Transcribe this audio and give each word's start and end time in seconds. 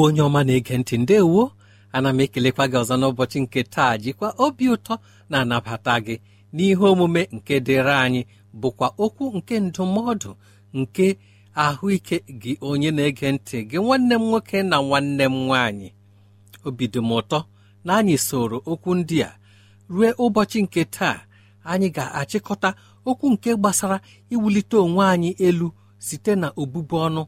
Igbo 0.00 0.08
onye 0.08 0.22
ọma 0.28 0.40
na-ege 0.46 0.74
ntị. 0.78 0.96
Ndewo 1.02 1.42
ana 1.92 2.08
m 2.12 2.20
ekelekwa 2.24 2.64
gị 2.70 2.76
ọzọ 2.82 2.94
n'ụbọchị 3.00 3.38
nke 3.44 3.60
taa. 3.74 3.92
Jikwa 4.02 4.28
obi 4.44 4.64
ụtọ 4.74 4.94
na-anabata 5.30 5.94
gị 6.06 6.14
n'ihe 6.54 6.84
omume 6.92 7.22
nke 7.36 7.54
dịrị 7.66 7.94
anyị 8.04 8.22
bụkwa 8.60 8.86
okwu 9.04 9.24
nke 9.36 9.54
ndụmọdụ 9.66 10.30
nke 10.78 11.06
ahụike 11.64 12.16
gị 12.42 12.52
onye 12.68 12.90
na-ege 12.96 13.28
ntị 13.34 13.58
gị 13.70 13.78
nwanne 13.84 14.14
m 14.14 14.22
nwoke 14.28 14.58
na 14.70 14.76
nwanne 14.86 15.24
m 15.24 15.34
nwaanyị. 15.46 15.88
Obi 16.66 16.84
m 16.94 17.10
ụtọ 17.18 17.38
na 17.84 17.90
anyị 17.98 18.16
soro 18.28 18.58
okwu 18.70 18.90
ndị 18.98 19.18
a 19.28 19.30
rue 19.94 20.08
ụbọchị 20.24 20.58
nke 20.64 20.82
taa. 20.96 21.16
Anyị 21.70 21.88
ga-achịkọta 21.96 22.68
okwu 23.08 23.26
nke 23.34 23.50
gbasara 23.60 23.96
iwulite 24.32 24.76
onwe 24.84 25.04
anyị 25.12 25.30
elu 25.46 25.68
site 26.06 26.32
na 26.40 26.48
obubu 26.60 26.96
ọnụ. 27.06 27.22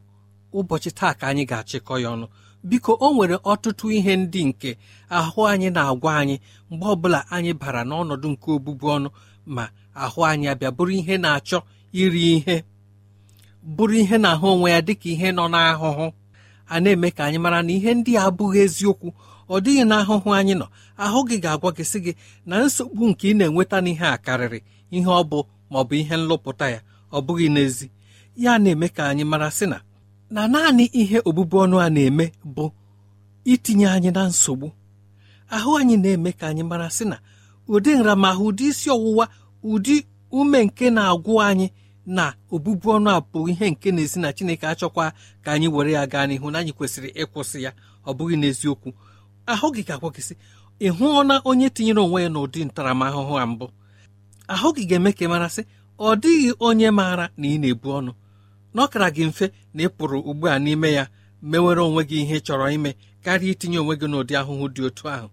Ụbọchị 0.57 0.89
taa 0.99 1.13
ka 1.19 1.23
anyị 1.31 1.43
ga-achịkọ 1.49 1.93
ya 2.03 2.09
ọnụ. 2.15 2.27
Biko 2.69 2.91
o 2.99 3.13
nwere 3.13 3.35
ọtụtụ 3.51 3.85
ihe 3.97 4.13
ndị 4.21 4.41
nke 4.49 4.69
ahụ 5.17 5.39
anyị 5.51 5.69
na-agwa 5.75 6.11
anyị 6.21 6.35
mgbe 6.71 6.85
ọbụla 6.93 7.19
anyị 7.35 7.51
bara 7.61 7.81
n'ọnọdụ 7.89 8.27
nke 8.33 8.47
obụbu 8.55 8.85
ọnụ 8.95 9.09
ma 9.55 9.63
ahụ 10.03 10.19
anyị 10.29 10.45
abịa 10.51 10.71
bụrụ 10.77 10.91
ihe 10.99 11.15
na-achọ 11.23 11.57
iri 12.01 12.23
ihe 12.35 12.55
bụrụ 13.75 13.93
ihe 14.03 14.17
na-ahụ 14.23 14.45
onwe 14.53 14.67
ya 14.75 14.79
dịka 14.87 15.07
ihe 15.13 15.27
nọ 15.37 15.43
n'ahụhụ. 15.53 16.05
A 16.73 16.75
na-eme 16.83 17.09
ka 17.15 17.21
anyị 17.27 17.37
mara 17.43 17.59
na 17.67 17.71
ihe 17.77 17.91
ndị 17.97 18.11
a 18.17 18.23
abụghị 18.29 18.59
eziokwu. 18.65 19.07
Ọ 19.49 19.55
dịghị 19.63 19.83
n'ahụhụ 19.89 20.29
anyị 20.39 20.53
nọ. 20.61 20.65
Ahụ 21.03 21.19
gị 21.29 21.35
ga-agwa 21.43 21.69
gị 21.77 21.83
sị 21.91 21.99
gị 22.05 22.11
na 22.49 22.55
nsogbu 22.65 23.03
nke 23.09 23.25
ị 23.31 23.33
na-enweta 23.37 23.77
n'ihe 23.83 24.05
a 24.05 24.17
karịrị 24.25 24.59
ihe 24.95 25.09
ọ 25.19 25.23
bụ 25.29 25.39
ma 25.71 25.77
ọ 25.79 25.83
bụ 25.87 25.93
ihe 26.01 26.15
nlụpụta 26.21 26.65
ya 26.73 26.79
ọ 27.11 27.17
bụghị 27.25 27.47
n'ezi. 27.55 27.87
Ya 28.43 28.51
na-eme 28.63 28.87
ka 28.95 29.01
anyị 29.11 29.23
mara 29.31 29.49
sị 29.57 29.65
na 29.71 29.77
na 30.33 30.41
naanị 30.51 30.85
ihe 31.01 31.17
obụbu 31.29 31.55
ọnụ 31.63 31.75
a 31.85 31.89
na-eme 31.95 32.25
bụ 32.55 32.65
itinye 33.51 33.87
anyị 33.95 34.09
na 34.15 34.21
nsogbu. 34.31 34.67
Ahụ 35.55 35.69
anyị 35.79 35.95
na-eme 36.03 36.29
ka 36.39 36.45
anyị 36.51 36.63
mara 36.69 36.87
sị 36.97 37.03
na 37.11 37.17
ụdị 37.73 37.91
nramahụ 37.99 38.43
ụdị 38.49 38.65
isi 38.71 38.87
ọwụwa 38.95 39.25
ụdị 39.71 39.95
ume 40.37 40.59
nke 40.67 40.85
na-agwụ 40.95 41.33
anyị 41.47 41.67
na 42.17 42.23
obụbu 42.53 42.87
ọnụ 42.95 43.09
a 43.17 43.19
bụ 43.31 43.39
ihe 43.51 43.65
nke 43.73 43.87
na-esi 43.95 44.17
na 44.23 44.29
Chineke 44.35 44.65
achọkwa 44.71 45.05
ka 45.43 45.49
anyị 45.55 45.67
were 45.75 45.91
ya 45.97 46.03
gaa 46.11 46.25
n'ihu 46.27 46.47
na 46.51 46.57
anyị 46.61 46.71
kwesịrị 46.77 47.09
ịkwụsị 47.21 47.57
ya. 47.65 47.71
Ọ 48.05 48.11
bụghị 48.17 48.35
n'eziokwu. 48.41 48.89
Ahụ 49.51 49.67
gị 49.75 49.81
ga-agwa 49.87 50.09
sị 50.27 50.33
ị 50.79 50.87
hụọna 50.97 51.35
onye 51.49 51.67
tinyere 51.75 52.01
onwe 52.05 52.19
ya 52.25 52.29
n'ụdị 52.33 52.59
ntaramahụhụ 52.67 53.33
a 53.37 53.45
mbụ? 53.51 53.65
Ahụ 54.53 54.67
gị 54.75 54.83
ga-eme 54.89 55.09
ka 55.17 55.23
ị 55.25 55.29
mara 55.33 55.47
sị 55.55 55.61
ọ 55.99 56.15
dịghị 56.21 56.49
onye 56.67 56.87
maara 56.97 57.25
na 57.39 57.45
ị 57.47 57.57
na-ebu 57.61 57.89
ọnụ. 57.99 58.11
Na 58.73 59.09
gị 59.15 59.23
mfe 59.29 59.45
na 59.73 59.81
ị 59.83 59.87
pụrụ 59.97 60.17
ugbu 60.29 60.45
a 60.47 60.55
n'ime 60.63 60.89
ya 60.97 61.03
mewere 61.49 61.81
onwe 61.87 62.01
gị 62.09 62.17
ihe 62.23 62.37
chọrọ 62.45 62.65
ime 62.75 62.91
karịa 63.23 63.51
itinye 63.53 63.77
onwe 63.81 63.93
gị 63.99 64.07
n'ụdị 64.11 64.33
ahụhụ 64.41 64.65
dị 64.75 64.81
otu 64.87 65.05
ahụ. 65.15 65.27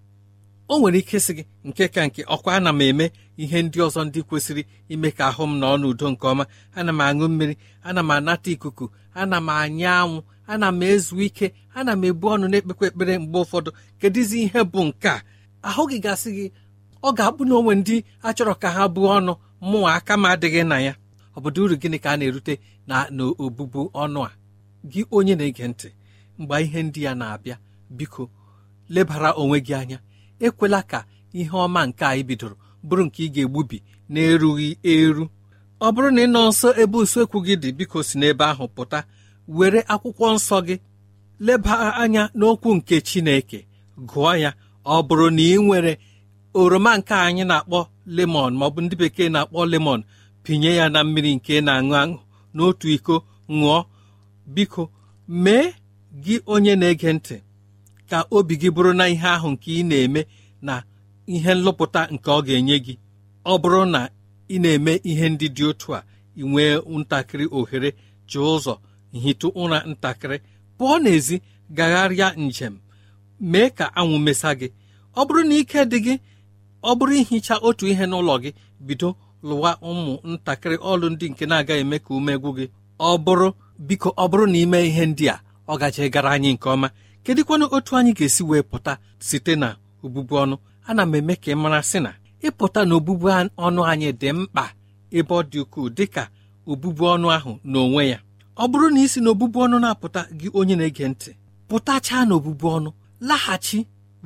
O 0.73 0.79
nwere 0.79 0.99
ike 1.03 1.19
sị 1.25 1.33
gị 1.37 1.45
nke 1.69 1.85
ka 1.95 2.01
nke 2.07 2.21
ọkwa 2.35 2.51
ana 2.57 2.71
m 2.73 2.81
eme 2.89 3.07
ihe 3.43 3.59
ndị 3.65 3.79
ọzọ 3.87 4.01
ndị 4.07 4.21
kwesịrị 4.29 4.63
ime 4.93 5.09
ka 5.17 5.25
ahụ 5.31 5.43
m 5.47 5.53
nọ 5.61 5.69
n'udo 5.81 6.07
nke 6.13 6.25
ọma. 6.33 6.45
Ana 6.79 6.93
m 6.93 6.99
aṅụ 7.07 7.25
mmiri 7.31 7.55
ana 7.89 8.01
m 8.03 8.11
anata 8.15 8.49
ikuku 8.55 8.85
ana 9.21 9.37
m 9.41 9.49
anya 9.63 9.91
anwụ 10.03 10.19
ana 10.53 10.67
m 10.73 10.81
ezu 10.91 11.15
ike 11.27 11.47
ana 11.79 11.93
m 11.93 12.03
ebu 12.09 12.25
ọnụ 12.35 12.47
na-ekpekwa 12.51 12.85
ekpere 12.89 13.13
mgbe 13.23 13.39
ụfọdụ. 13.45 13.71
Kedụzi 14.01 14.37
ihe 14.45 14.61
bụ 14.73 14.81
nke 14.89 15.09
a? 15.09 15.23
Ahụ 15.69 15.83
gị 15.91 15.99
gasị 16.05 16.31
gị 16.37 16.47
ọ 17.03 17.09
ga-abụ 17.17 17.43
na 17.49 17.55
onwe 17.59 17.73
ndị 17.81 17.97
achọrọ 18.29 18.55
ka 18.63 18.69
ha 18.77 18.83
buo 18.95 19.09
ọnụ 19.19 19.33
mụnwa 19.69 19.91
aka 19.99 20.15
m 20.17 20.25
adịghị 20.33 20.63
na 20.71 20.77
ya. 20.87 20.93
Obodo 21.37 21.65
uru 21.65 21.77
gịnị 21.81 21.99
ka 22.05 22.11
a 22.11 22.17
na-erute 22.19 22.55
na 22.89 22.97
n'obubu 23.17 23.81
ọnụ 24.03 24.21
a? 24.29 24.31
Gị 24.91 25.01
onye 25.17 25.35
na-ege 25.39 25.65
ntị 25.69 25.89
mgbe 26.39 26.57
ihe 26.65 26.81
ndị 26.83 27.01
ya 27.07 27.13
na-abịa 27.21 27.57
biko 27.97 28.23
lebara 28.95 29.31
onwe 29.41 29.59
gị 29.67 29.75
anya. 29.81 29.99
Ekwela 30.47 30.81
ka 30.91 30.99
ihe 31.39 31.51
ọma 31.65 31.81
nke 31.89 32.05
a 32.05 32.23
bidoro 32.29 32.57
bụrụ 32.87 33.03
nke 33.07 33.21
ị 33.27 33.33
ga-egbubi 33.35 33.79
na-erughị 34.13 34.69
eru. 34.93 35.25
Ọ 35.81 35.87
bụrụ 35.95 36.09
na 36.15 36.21
ị 36.25 36.27
nọ 36.35 36.41
nso 36.49 36.69
ebe 36.83 36.97
usekwu 37.05 37.39
gị 37.47 37.55
dị 37.63 37.69
biko 37.79 37.99
si 38.09 38.15
n'ebe 38.19 38.45
ahụ 38.53 38.65
pụta. 38.77 38.99
Were 39.57 39.81
akwụkwọ 39.93 40.27
nsọ 40.37 40.57
gị 40.67 40.77
leba 41.47 41.75
anya 42.03 42.23
n'okwu 42.39 42.69
nke 42.77 42.97
chineke. 43.09 43.59
Gụọ 44.11 44.33
ya. 44.43 44.51
Ọ 44.85 45.03
bụrụ 45.09 45.27
na 45.37 45.43
ị 45.43 45.57
nwere 45.67 45.93
oroma 46.61 46.93
nke 46.99 47.15
anyị 47.27 47.45
na-akpọ 47.51 47.79
lemon 48.17 48.53
maọbụ 48.59 48.79
ndị 48.85 48.95
bekee 49.01 49.29
na-akpọ 49.35 49.61
lemon 49.73 50.01
pinye 50.43 50.71
ya 50.79 50.87
na 50.95 51.01
mmiri 51.05 51.31
nke 51.37 51.55
na-aṅụ 51.67 51.93
aṅụ 52.03 52.17
n'otu 52.55 52.87
iko 52.97 53.15
ṅụọ. 53.59 53.79
Biko 54.55 54.83
mee 55.45 55.67
gị 56.25 56.35
onye 56.53 56.73
na-ege 56.81 57.11
ntị 57.17 57.37
ka 58.11 58.19
obi 58.37 58.55
gị 58.61 58.69
bụrụ 58.75 58.93
na 58.99 59.05
ihe 59.15 59.29
ahụ 59.37 59.49
nke 59.55 59.69
ị 59.81 59.83
na-eme 59.91 60.21
na 60.67 60.75
ihe 61.35 61.53
nlụpụta 61.55 62.01
nke 62.15 62.29
ọ 62.31 62.39
ga-enye 62.47 62.77
gị. 62.85 62.95
Ọ 63.45 63.53
bụrụ 63.63 63.81
na 63.95 64.01
ị 64.49 64.57
na-eme 64.63 64.93
ihe 65.11 65.27
ndị 65.33 65.47
dị 65.57 65.65
otu 65.71 65.89
a 65.95 66.01
ị 66.37 66.43
nwee 66.51 66.73
ntakịrị 67.01 67.47
ohere 67.59 67.91
ji 68.29 68.39
ụzọ 68.53 68.75
nhitụ 69.13 69.47
ụra 69.61 69.79
ntakịrị 69.91 70.37
pụọ 70.79 70.95
n'ezi 71.03 71.37
gagharịa 71.77 72.29
njem. 72.45 72.75
Mee 73.51 73.69
ka 73.77 73.85
anwụ 73.99 74.17
mesa 74.27 74.51
gị. 74.61 74.69
Ọ 75.19 75.21
bụrụ 75.27 75.43
na 75.49 75.55
ike 75.61 75.81
dị 75.91 75.99
gị 76.07 76.15
ọ 76.83 76.91
bụrụ 76.99 77.13
ihicha 77.21 77.55
otu 77.67 77.85
ihe 77.93 78.05
n'ụlọ 78.11 78.35
gị 78.43 78.51
bido 78.87 79.09
lụwa 79.49 79.71
ụmụ 79.91 80.13
ntakịrị 80.31 80.77
ọlụ 80.91 81.07
ndị 81.13 81.27
nke 81.33 81.45
na-agaghị 81.51 81.81
eme 81.85 81.97
ka 82.05 82.11
ume 82.19 82.33
gị. 82.57 82.65
Ọ 82.99 83.11
bụrụ 83.25 83.49
biko 83.87 84.09
ọ 84.23 84.25
bụrụ 84.31 84.45
na 84.53 84.59
ime 84.65 84.79
ihe 84.89 85.05
ndị 85.11 85.25
a 85.35 85.37
ọ 85.69 85.75
gaje 85.81 86.03
gara 86.15 86.31
anyị 86.37 86.51
nke 86.55 86.69
ọma. 86.75 86.89
Kedụkwanụ 87.25 87.65
otu 87.77 87.93
anyị 87.99 88.13
ga-esi 88.19 88.43
wee 88.49 88.63
pụta 88.71 88.93
site 89.27 89.53
na 89.63 89.69
obubu 90.05 90.35
ọnụ? 90.43 90.57
Ana 90.89 91.03
m 91.07 91.15
eme 91.19 91.35
ka 91.43 91.51
ị 91.53 91.55
mara 91.63 91.81
sị 91.91 91.99
na 92.05 92.11
ịpụta 92.47 92.81
na 92.89 92.95
obubu 92.99 93.27
ọnụ 93.67 93.81
anyị 93.91 94.09
dị 94.21 94.29
mkpa 94.39 94.65
ebe 95.19 95.33
ọ 95.35 95.43
dị 95.51 95.59
ukwuu 95.65 95.89
dịka 95.97 96.23
obubu 96.71 97.03
ọnụ 97.15 97.27
ahụ 97.37 97.53
n'onwe 97.71 98.03
ya. 98.13 98.19
Ọ 98.57 98.65
bụrụ 98.71 98.87
na 98.95 99.01
isi 99.05 99.19
na 99.25 99.29
obụbu 99.35 99.59
ọnụ 99.65 99.77
na-apụta 99.83 100.21
gị 100.39 100.49
onye 100.59 100.75
na-ege 100.79 101.05
ntị 101.13 101.31
pụtachaa 101.69 102.23
na 102.29 102.33
obụbu 102.39 102.67
ọnụ 102.77 102.91
laghachi 103.29 103.79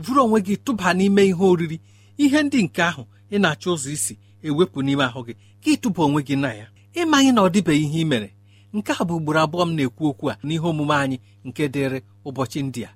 vụrụ 0.02 0.20
onwe 0.24 0.38
gị 0.46 0.54
tụba 0.64 0.88
n'ime 0.98 1.22
ihe 1.30 1.44
oriri 1.52 1.78
ihe 2.22 2.38
ndị 2.46 2.58
nke 2.66 2.82
ahụ 2.90 3.02
ị 3.34 3.36
na-achọ 3.42 3.68
ụzọ 3.74 3.90
isi 3.96 4.14
ewepụ 4.48 4.78
n'ime 4.84 5.04
ahụ 5.08 5.20
gị 5.26 5.34
ka 5.62 5.68
ịtụba 5.74 6.00
onwe 6.06 6.20
gị 6.26 6.36
na 6.42 6.50
ya. 6.60 6.66
Ịmanye 7.00 7.32
na 7.32 7.40
ọ 7.42 7.48
dịbeghị 7.54 7.84
ihe 7.86 8.00
ị 8.04 8.06
mere. 8.10 8.28
Nke 8.74 8.92
a 9.00 9.04
bụ 9.08 9.14
ugboro 9.16 9.40
abụọ 9.44 9.62
m 9.66 9.72
na-ekwu 9.76 10.04
okwu 10.10 10.26
a 10.32 10.34
n'ihe 10.46 10.66
omume 10.70 10.94
anyị 11.02 11.18
nke 11.46 11.62
dịrị 11.74 11.98
ụbọchị 12.26 12.60
ndị 12.66 12.80
a. 12.84 12.90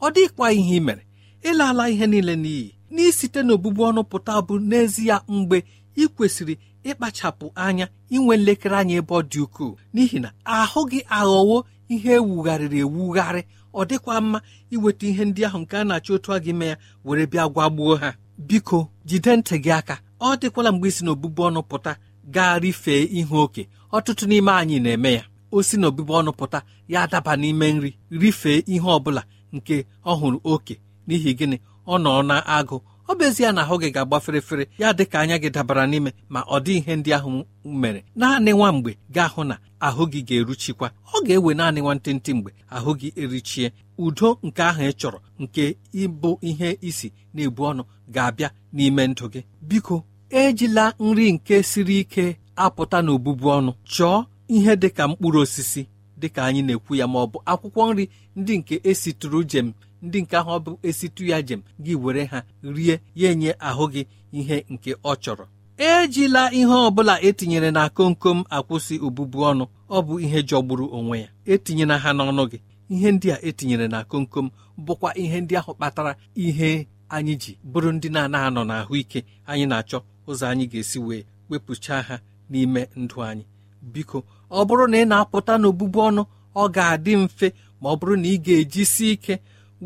Ọ 0.00 0.06
dịkwa 0.14 0.46
ihe 0.58 0.76
ị 0.78 0.82
mere. 0.86 1.02
Ịlala 1.48 1.84
ihe 1.92 2.06
niile 2.06 2.34
n'iyi 2.36 2.66
n'isite 2.94 3.40
n'obụbu 3.42 3.80
ọnụ 3.88 4.02
pụta 4.10 4.32
bụ 4.46 4.54
n'ezie 4.68 5.16
mgbe 5.28 5.56
ị 5.96 6.04
kwesịrị 6.14 6.54
ịkpachapụ 6.88 7.46
anya 7.54 7.86
inwe 8.14 8.34
nlekere 8.36 8.76
anya 8.80 8.94
ebe 9.00 9.14
ọ 9.14 9.22
dị 9.30 9.40
ukwuu. 9.44 9.72
N'ihi 9.94 10.18
na 10.20 10.28
ahụ 10.44 10.80
gị 10.90 11.00
aghọwo 11.18 11.56
ihe 11.88 12.10
ewugharịrị 12.18 12.78
ewugharị. 12.84 13.42
Ọ 13.74 13.80
dịkwa 13.88 14.20
mma 14.20 14.38
iweta 14.74 15.06
ihe 15.10 15.24
ndị 15.24 15.40
ahụ 15.48 15.58
nke 15.62 15.74
a 15.76 15.84
na-achọ 15.88 16.12
otu 16.14 16.32
a 16.32 16.38
gị 16.44 16.52
mee 16.58 16.68
ya 16.68 16.76
were 17.04 17.26
bịa 17.26 17.44
gwagbuo 17.54 17.94
ha. 18.02 18.10
Biko 18.38 18.88
jide 19.04 19.36
ntị 19.36 19.56
gị 19.64 19.70
aka. 19.78 19.94
Ọ 20.26 20.36
dịkwala 20.40 20.70
mgbe 20.72 20.88
isi 20.88 21.02
n'obụbu 21.04 21.40
ọnụ 21.48 21.60
pụta 21.70 21.92
gaa 22.34 22.58
rifee 22.62 23.02
ihe 23.18 23.36
oke. 23.44 23.62
Ọtụtụ 23.96 24.24
n'ime 24.30 24.52
anyị 24.60 24.76
na-eme 24.84 25.10
ya. 25.18 25.22
O 25.54 25.62
si 25.66 25.76
n'obụbu 25.76 26.12
ọnụ 26.20 26.30
pụta 26.38 26.58
ya 26.92 26.98
adaba 27.02 27.32
n'ime 27.40 27.66
nri 27.76 27.90
rifee 28.20 28.58
ihe 28.66 28.80
ọ 28.80 28.98
bụla 29.04 29.22
nke 29.56 29.76
ọ 30.04 30.12
hụrụ 30.20 30.38
oke. 30.52 30.74
N'ihi 31.08 31.30
gịnị? 31.38 31.56
Ọ 31.86 31.94
nọ 32.04 32.12
na 32.28 32.36
agụ. 32.56 32.76
Ọ 33.08 33.12
bụ 33.18 33.24
ezie 33.28 33.52
na 33.52 33.62
ahụ 33.62 33.74
gị 33.82 33.88
ga-agba 33.94 34.18
ferefere 34.24 34.64
ya 34.78 34.88
dị 34.98 35.04
ka 35.10 35.16
anya 35.20 35.36
gị 35.42 35.50
dabara 35.54 35.84
n'ime 35.90 36.10
ma 36.28 36.40
ọ 36.40 36.56
dị 36.64 36.72
ihe 36.78 36.96
ndị 36.96 37.10
ahụ 37.16 37.30
mere. 37.64 38.00
Naanị 38.16 38.50
nwa 38.52 38.72
mgbe 38.72 38.92
ga-ahụ 39.14 39.44
na 39.44 39.54
ahụ 39.86 40.02
gị 40.12 40.20
ga-eruchikwa. 40.28 40.86
Ọ 41.14 41.16
ga-ewe 41.26 41.54
naanị 41.54 41.80
nwantịntị 41.80 42.30
mgbe 42.34 42.50
ahụ 42.76 42.90
gị 43.00 43.08
erichie. 43.22 43.72
Udo 43.98 44.38
nke 44.42 44.62
ahụ 44.62 44.82
ị 44.88 44.92
chọrọ 45.00 45.18
nke 45.42 45.64
ịbụ 46.02 46.30
ihe 46.40 46.78
isi 46.88 47.08
na-ebu 47.34 47.62
ọnụ 47.70 47.82
ga-abịa 48.14 48.48
n'ime 48.72 49.06
ndụ 49.06 49.24
gị. 49.32 49.40
Biko 49.68 49.96
ejila 50.32 50.94
nri 51.00 51.32
nke 51.32 51.62
siri 51.62 51.98
ike 52.00 52.36
apụta 52.56 52.98
n'obụbu 53.02 53.46
ọnụ. 53.56 53.72
Chọọ 53.94 54.24
ihe 54.48 54.72
dị 54.76 54.88
ka 54.96 55.08
mkpụrụ 55.08 55.40
osisi 55.44 55.82
dị 56.20 56.28
ka 56.34 56.40
anyị 56.46 56.62
na-ekwu 56.62 56.94
ya 57.00 57.06
ma 57.06 57.18
ọ 57.20 57.26
bụ 57.32 57.38
akwụkwọ 57.52 57.82
nri 57.94 58.04
ndị 58.36 58.58
nke 58.58 58.74
esitụrụ 58.90 59.38
jem 59.50 59.72
ndị 60.02 60.18
nke 60.22 60.36
ahụ 60.36 60.54
bụ 60.64 60.72
esitu 60.88 61.22
ya 61.30 61.38
jem 61.42 61.60
gị 61.84 61.94
were 62.02 62.24
ha 62.24 62.38
rie 62.62 63.00
ya 63.14 63.30
enye 63.30 63.50
ahụ 63.68 63.84
gị 63.92 64.02
ihe 64.32 64.56
nke 64.72 64.90
ọ 65.04 65.12
chọrọ. 65.22 65.44
Ejila 65.76 66.42
ihe 66.52 66.64
ọ 66.66 66.90
bụla 66.90 67.14
etinyere 67.28 67.70
na 67.70 67.82
komkom 67.96 68.38
akwụsị 68.56 68.94
obụbu 69.06 69.38
ọnụ 69.50 69.64
ọ 69.90 69.98
bụ 70.06 70.14
ihe 70.24 70.38
jọgburu 70.48 70.86
onwe 70.96 71.16
ya. 71.22 71.28
Etinyela 71.52 71.96
ha 72.02 72.10
n'ọnụ 72.12 72.42
gị. 72.50 72.58
Ihe 72.94 73.08
ndị 73.12 73.28
a 73.34 73.38
etinyere 73.48 73.88
na 73.88 73.98
komkom 74.04 74.46
bụkwa 74.84 75.10
ihe 75.22 75.40
ndị 75.40 75.54
ahụ 75.60 75.72
kpatara 75.74 76.12
ihe 76.34 76.86
anyị 77.08 77.34
ji 77.42 77.52
bụrụ 77.72 77.88
ndị 77.92 78.08
na-anaghị 78.14 78.46
anọ 78.48 78.62
n'ahụike 78.68 79.20
anyị 79.50 79.66
na-achọ 79.70 79.98
ụzọ 80.28 80.44
anyị 80.50 80.64
ga-esi 80.72 80.98
wee 81.06 81.22
wepụcha 81.50 81.96
ha 82.08 82.16
n'ime 82.50 82.82
ndụ 83.00 83.16
anyị. 83.28 83.44
Biko 83.92 84.18
ọ 84.50 84.60
bụrụ 84.68 84.84
na 84.90 84.96
ị 85.02 85.04
na-apụta 85.10 85.52
n'obụbu 85.60 85.98
ọnụ 86.08 86.22
ọ 86.54 86.62
ga-adị 86.74 87.12
mfe 87.22 87.46
ma 87.80 87.86
ọ 87.90 87.96
bụrụ 88.00 88.14
na 88.22 88.28
ị 88.28 88.36
ga-ejisi 88.44 89.04
ike 89.14 89.34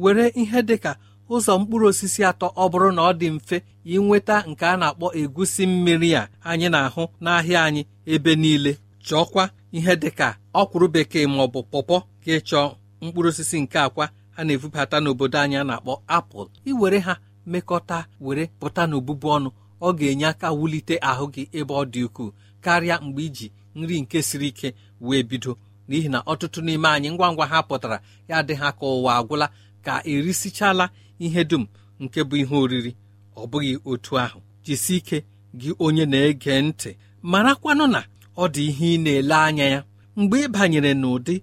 were 0.02 0.24
ihe 0.42 0.58
dịka 0.68 0.92
ụzọ 1.34 1.52
mkpụrụ 1.60 1.86
osisi 1.90 2.20
atọ 2.30 2.46
ọ 2.62 2.64
bụrụ 2.72 2.88
na 2.96 3.02
ọ 3.02 3.12
dị 3.20 3.28
mfe 3.36 3.56
inweta 3.94 4.36
nke 4.50 4.64
a 4.66 4.74
na-akpọ 4.80 5.06
egusi 5.20 5.62
mmiri 5.70 6.10
a 6.20 6.28
anyị 6.50 6.68
na-ahụ 6.74 7.02
n'ahịa 7.22 7.60
anyị 7.66 7.82
ebe 8.12 8.32
niile. 8.42 8.72
Chọọkwa 9.06 9.44
ihe 9.76 9.92
dịka 10.02 10.28
ọkwụrụ 10.60 10.86
bekee 10.94 11.26
ma 11.32 11.38
ọ 11.44 11.46
bụ 11.52 11.60
pọpọ 11.72 11.96
ka 12.24 12.30
ịchọọ 12.38 12.64
mkpụrụ 13.02 13.28
osisi 13.32 13.56
nke 13.62 13.78
akwa 13.86 14.04
a 14.38 14.44
na-ebubata 14.44 14.96
n'obodo 15.02 15.36
anyị 15.42 15.56
a 15.56 15.64
na-akpọ 15.68 15.92
apụl 16.16 16.46
iwere 16.70 16.98
ha 17.06 17.14
mekọta 17.52 17.98
were 18.24 18.44
pụta 18.60 18.82
n'obụbu 18.90 19.26
ọnụ. 19.36 19.50
Ọ 19.80 19.88
ga-enye 19.98 20.26
aka 20.32 20.48
wulite 20.58 20.94
ahụ 21.10 21.24
gị 21.34 21.42
ebe 21.58 21.74
ọ 21.74 21.84
dị 21.92 22.00
ukwuu 22.06 22.30
karịa 22.64 22.96
mgbe 23.04 23.22
iji 23.28 23.46
nri 23.74 24.00
nke 24.02 24.18
siri 24.22 24.48
ike 24.48 24.68
wee 25.00 25.22
bido. 25.22 25.52
N'ihi 25.88 26.08
na 26.10 26.18
ọtụtụ 26.32 26.58
n'ime 26.66 26.88
anyị 26.88 27.08
ngwa 27.14 27.28
ngwa 27.32 27.46
ha 27.50 27.58
pụtara 27.68 27.98
ya 28.28 28.36
dị 28.46 28.54
ha 28.60 28.68
ka 28.78 28.86
ụwa 28.96 29.10
agwụla 29.18 29.46
ka 29.84 29.92
erisichala 30.12 30.84
ihe 31.24 31.42
dum 31.50 31.64
nke 32.02 32.20
bụ 32.28 32.36
ihe 32.42 32.56
oriri. 32.62 32.92
Ọ 33.36 33.42
bụghị 33.50 33.72
otu 33.90 34.12
ahụ. 34.24 34.38
Jisi 34.64 34.94
ike 34.98 35.18
gị 35.60 35.70
onye 35.84 36.04
na-ege 36.12 36.54
ntị 36.66 36.90
marakwanụ 37.30 37.84
na 37.94 38.00
ọ 38.36 38.44
dị 38.54 38.62
ihe 38.70 38.86
ị 38.96 38.98
na-ele 39.04 39.34
anya 39.46 39.64
ya. 39.74 39.80
Mgbe 40.16 40.36
ị 40.44 40.48
banyere 40.54 40.90
n'ụdị 41.00 41.34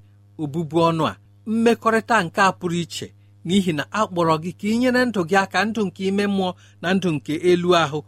obubu 0.41 0.77
ọnụ 0.89 1.03
a 1.11 1.13
mmekọrịta 1.47 2.15
nke 2.25 2.41
a 2.41 2.51
pụrụ 2.59 2.75
iche. 2.83 3.07
N'ihi 3.45 3.71
na 3.77 3.83
a 3.91 4.01
kpọrọ 4.09 4.33
gị 4.43 4.51
ka 4.59 4.67
ị 4.67 4.75
nyere 4.81 5.01
ndụ 5.05 5.21
gị 5.29 5.35
aka 5.43 5.59
ndụ 5.67 5.81
nke 5.87 6.01
ime 6.09 6.25
mmụọ 6.27 6.51
na 6.81 6.87
ndụ 6.95 7.09
nke 7.15 7.33
elu 7.49 7.69
ahụ. 7.83 7.99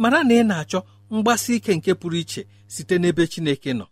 Mara 0.00 0.20
na 0.24 0.34
ị 0.34 0.42
na-achọ 0.46 0.80
mgbasi 1.10 1.50
ike 1.56 1.72
nke 1.76 1.92
pụrụ 2.00 2.16
iche 2.22 2.42
site 2.74 2.94
n'ebe 3.00 3.22
Chineke 3.32 3.70
nọ. 3.78 3.86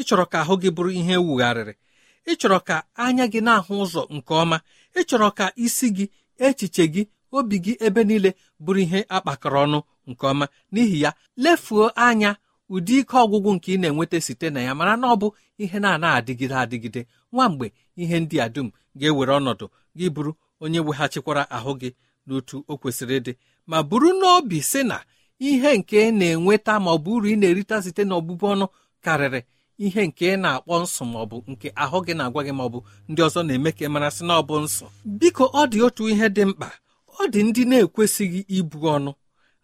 Ịchọrọ 0.00 0.24
ka 0.32 0.38
ahụ 0.42 0.54
gị 0.62 0.68
bụrụ 0.76 0.90
ihe 1.00 1.14
ewugharịrị 1.18 1.74
ị 2.30 2.32
chọrọ 2.40 2.58
ka 2.68 2.76
anya 3.04 3.24
gị 3.32 3.40
na-ahụ 3.46 3.72
ụzọ 3.84 4.02
nke 4.16 4.32
ọma. 4.42 4.56
Ị 4.98 5.00
chọrọ 5.08 5.28
ka 5.38 5.46
isi 5.64 5.86
gị 5.96 6.04
echiche 6.46 6.84
gị 6.94 7.02
obi 7.36 7.56
gị 7.64 7.72
ebe 7.86 8.00
niile 8.08 8.30
bụrụ 8.64 8.80
ihe 8.84 8.98
akpakọrọ 9.16 9.58
ọnụ 9.66 9.78
nke 10.10 10.24
ọma. 10.32 10.44
N'ihi 10.72 10.98
ya 11.04 11.10
lefuo 11.42 11.84
anya 12.06 12.30
ụdị 12.74 12.94
ike 13.00 13.16
ọgwụgwụ 13.24 13.50
nke 13.56 13.68
ị 13.74 13.80
na-enweta 13.80 14.18
site 14.26 14.46
na 14.54 14.60
ya. 14.66 14.72
Mara 14.78 14.94
na 15.00 15.06
ọ 15.12 15.16
bụ 15.20 15.28
ihe 15.62 15.76
na-anaghị 15.82 16.16
adịgide 16.18 16.54
adịgide 16.62 17.00
nwa 17.32 17.44
mgbe 17.50 17.66
ihe 18.02 18.16
ndị 18.22 18.36
a 18.40 18.48
dum 18.54 18.68
ga-ewere 18.98 19.32
ọnọdụ 19.38 19.66
gị 19.98 20.06
bụrụ 20.14 20.32
onye 20.62 20.80
weghachikwara 20.86 21.42
ahụ 21.56 21.72
gị. 21.80 21.90
N'otu 22.26 22.56
o 22.70 22.74
kwesịrị 22.80 23.14
ịdị 23.20 23.32
ma 23.70 23.78
bụrụ 23.88 24.08
n'obi 24.20 24.58
sị 24.70 24.80
na 24.90 24.96
ihe 25.48 25.70
nke 25.78 25.98
na-enweta 26.18 26.72
ma 26.84 26.90
ọ 26.96 26.98
bụ 27.04 27.10
uru 27.16 27.26
ị 27.32 27.36
na-erita 27.40 27.76
site 27.84 28.02
n'ọbụbụ 28.08 28.44
ọnụ 28.52 28.66
karịrị 29.04 29.40
ihe 29.84 30.02
nke 30.08 30.26
na-akpọ 30.42 30.74
nsọ 30.82 31.02
maọbụ 31.12 31.36
nke 31.50 31.68
ahụ 31.82 31.98
gị 32.06 32.12
na-agwa 32.18 32.40
gị 32.46 32.52
maọbụ 32.58 32.78
ndị 33.10 33.20
ọzọ 33.26 33.40
na-eme 33.46 33.70
ka 33.76 33.84
mara 33.94 34.08
sị 34.16 34.22
na 34.28 34.34
ọ 34.40 34.42
bụ 34.48 34.54
nsọ 34.64 34.84
biko 35.20 35.44
ọ 35.60 35.62
dị 35.72 35.78
otu 35.86 36.02
ihe 36.12 36.26
dị 36.36 36.44
mkpa. 36.50 36.68
Ọ 37.20 37.22
dị 37.32 37.40
ndị 37.48 37.62
na-ekwesịghị 37.70 38.40
ibu 38.58 38.78
ọnụ. 38.96 39.10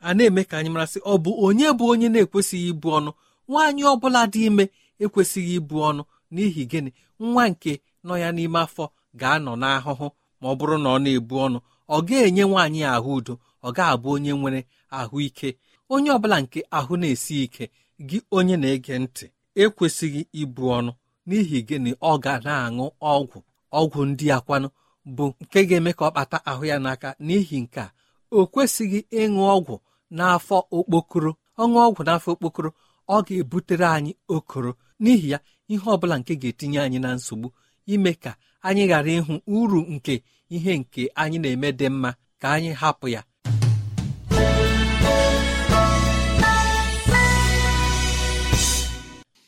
A 0.07 0.09
na-eme 0.17 0.43
ka 0.49 0.55
anyị 0.59 0.71
marasị 0.75 0.99
ọ 1.01 1.15
bụ 1.25 1.31
onye 1.47 1.69
bụ 1.79 1.85
onye 1.93 2.09
na-ekwesịghị 2.15 2.69
ibu 2.73 2.89
ọnụ? 2.99 3.11
Nwaanyị 3.49 3.83
ọ 3.93 3.95
bụla 4.01 4.21
dị 4.33 4.41
ime 4.49 4.65
ekwesịghị 5.05 5.55
ibu 5.61 5.77
ọnụ. 5.89 6.03
N'ihi 6.35 6.63
gịnị? 6.71 6.91
Nwa 7.21 7.45
nke 7.51 7.73
nọ 8.07 8.15
ya 8.23 8.29
n'ime 8.37 8.59
afọ 8.67 8.85
ga-anọ 9.21 9.53
n'ahụhụ 9.61 10.07
ma 10.41 10.47
ọ 10.53 10.55
bụrụ 10.59 10.77
na 10.83 10.89
ọ 10.97 10.99
na-ebu 11.05 11.35
ọnụ. 11.47 11.59
Ọ 11.95 11.97
ga-enye 12.07 12.45
nwaanyị 12.51 12.81
ahụ 12.95 13.11
udo 13.19 13.35
ọ 13.67 13.69
ga-abụ 13.77 14.09
onye 14.15 14.33
nwere 14.41 14.61
ahụike 14.99 15.49
onye 15.93 16.11
ọbụla 16.17 16.37
nke 16.43 16.59
ahụ 16.79 16.93
na-esi 17.01 17.35
ike 17.45 17.65
gị 18.09 18.19
onye 18.37 18.57
na-ege 18.63 18.95
ntị. 19.03 19.27
Ekwesịghị 19.63 20.21
ibu 20.43 20.63
ọnụ 20.77 20.93
n'ihi 21.29 21.59
gịnị? 21.69 21.91
Ọ 22.11 22.13
ga 22.25 22.35
na-aṅụ 22.47 22.85
ọgwụ 23.13 23.39
ọgwụ 23.79 24.01
ndị 24.11 24.27
akwanụ 24.37 24.69
bụ 25.17 25.25
nke 25.43 25.59
ga-eme 25.69 25.91
ka 25.99 26.05
ọ 26.09 26.11
kpata 26.13 26.39
ahụ 26.51 26.63
ya 26.71 26.77
n'aka. 26.85 27.09
N'ihi 27.27 27.57
nke 27.65 27.81
a 27.81 27.89
o 28.31 28.47
kwesịghị 28.53 28.99
ịṅụ 29.21 29.41
ọgwụ 29.57 29.75
n'afọ 30.17 30.57
okpokoro. 30.77 31.31
Ọṅụ 31.63 31.77
ọgwụ 31.87 32.01
n'afọ 32.09 32.29
okpokoro 32.35 32.71
ọ 33.15 33.17
ga-ebutere 33.27 33.87
anyị 33.97 34.13
okoro. 34.35 34.71
N'ihi 35.03 35.29
ya 35.33 35.39
ihe 35.73 35.87
ọ 35.95 35.97
bụla 36.01 36.17
nke 36.21 36.33
ga-etinye 36.41 36.79
anyị 36.85 36.99
na 37.05 37.11
nsogbu 37.17 37.49
ime 37.93 38.13
ka 38.23 38.33
anyị 38.67 38.83
ghara 38.91 39.11
ịhụ 39.19 39.35
uru 39.57 39.81
nke 39.95 40.15
ihe 40.55 40.73
nke 40.81 41.03
anyị 41.23 41.39
na-eme 41.43 41.69
dị 41.79 41.87
mma 41.95 42.11
ka 42.41 42.47
anyị 42.55 42.71
hapụ 42.81 43.07
ya. 43.15 43.23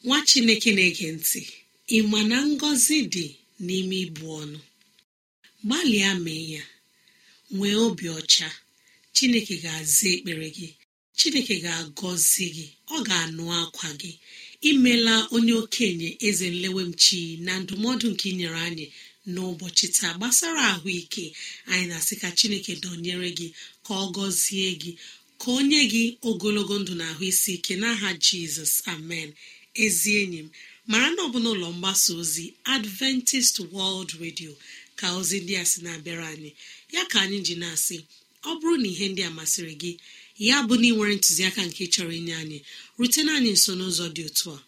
Nwa 0.04 0.18
chineke 0.28 0.70
na-ege 0.76 1.08
ntị 1.16 1.40
ị 1.96 1.98
ma 2.10 2.20
na 2.30 2.36
ngọzi 2.52 2.96
dị 3.14 3.26
n'ime 3.66 3.96
ibu 4.06 4.24
ọnụ? 4.40 4.58
Gbalịa 5.64 6.10
mee 6.24 6.44
ya. 6.54 6.62
Nwee 7.54 7.74
obi 7.86 8.06
ọcha. 8.18 8.48
Chineke 9.14 9.54
ga-aza 9.64 10.06
ekpere 10.14 10.48
gị. 10.56 10.68
Chineke 11.18 11.54
ga-agọzi 11.64 12.46
gị. 12.56 12.66
Ọ 12.94 12.96
ga-anụ 13.08 13.44
akwa 13.60 13.88
gị. 14.00 14.12
Imela 14.70 15.14
onye 15.34 15.52
okenye 15.62 16.08
eze 16.26 16.46
nlewemchi 16.54 17.20
na 17.46 17.52
ndụmọdụ 17.62 18.06
nke 18.12 18.26
inyere 18.32 18.60
anyị 18.68 18.86
n'ụbọchị 19.34 19.86
taa 19.96 20.12
gbasara 20.18 20.62
ahụike 20.74 21.24
anyị 21.70 21.84
na-asị 21.90 22.14
ka 22.22 22.28
chineke 22.38 22.72
dọnyere 22.82 23.28
gị 23.38 23.48
ka 23.86 23.92
ọ 24.04 24.06
gọzie 24.16 24.68
gị 24.82 24.92
ka 25.40 25.48
o 25.56 25.60
nye 25.68 25.80
gị 25.92 26.04
ogologo 26.28 26.74
ndụ 26.82 26.92
na 27.00 27.04
ahụ 27.12 27.24
isi 27.32 27.50
ike 27.58 27.74
n'aha 27.82 28.10
jizọs. 28.24 28.72
Amen. 28.94 29.28
Ezi 29.84 30.10
enyi 30.22 30.40
m 30.46 30.48
mara 30.90 31.08
na 31.14 31.20
ọ 31.26 31.28
bụ 31.32 31.38
n'ụlọ 31.44 31.66
mgbasa 31.76 32.10
ozi 32.20 32.44
adventist 32.74 33.54
world 33.74 34.10
radio 34.22 34.52
ka 34.98 35.06
ozi 35.18 35.36
ndị 35.42 35.54
a 35.62 35.64
sị 35.70 35.78
na-abịara 35.84 36.26
anyị. 36.34 36.50
Ya 36.94 37.02
ka 37.10 37.16
anyị 37.24 37.38
ji 37.46 37.54
na-asị 37.62 37.96
ọ 38.48 38.50
bụrụ 38.58 38.74
na 38.82 38.88
ihe 38.92 39.06
ndị 39.12 39.22
a 39.28 39.30
masịrị 39.38 39.74
gị 39.82 39.92
ya 40.48 40.56
bụ 40.66 40.74
na 40.80 40.86
ị 40.90 40.92
nwere 40.96 41.14
ntụziaka 41.18 41.60
nke 41.68 41.82
chọrọ 41.94 42.12
inye 42.18 42.34
anyị 42.42 42.58
rutena 42.98 43.30
anyị 43.38 43.50
nso 43.56 43.72
n'ụzọ 43.78 44.06
dị 44.16 44.22
otu 44.28 44.46
a. 44.56 44.58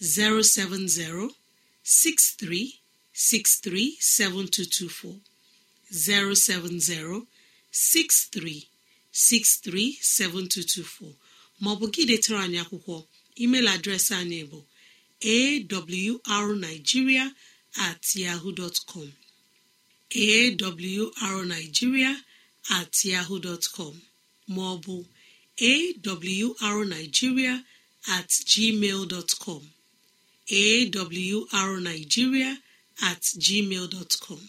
070 0.00 1.30
6363 1.84 2.77
7224 3.18 5.20
070 5.90 7.26
6363 7.72 9.98
7224 10.02 11.14
maọbụ 11.62 11.84
gị 11.94 12.02
detara 12.10 12.38
anyị 12.46 12.58
akwụkwọ 12.64 12.96
email 13.42 13.66
adreesị 13.74 14.12
anyị 14.22 14.40
bụ 14.50 14.58
awrnigeria 16.34 17.24
at 17.86 18.04
yahoo 18.22 18.52
dot 18.58 18.76
com 18.90 19.08
at 22.78 22.94
yahoo 23.12 23.38
dot 23.46 23.64
maọbụ 24.54 24.94
awrnigeria 26.66 27.54
at 28.16 28.30
gmail 28.50 29.00
dot 29.12 29.30
com 29.44 29.62
awrnigeria 31.58 32.50
at 33.00 33.22
gmail 33.44 33.86
dot 33.90 34.12
com. 34.24 34.40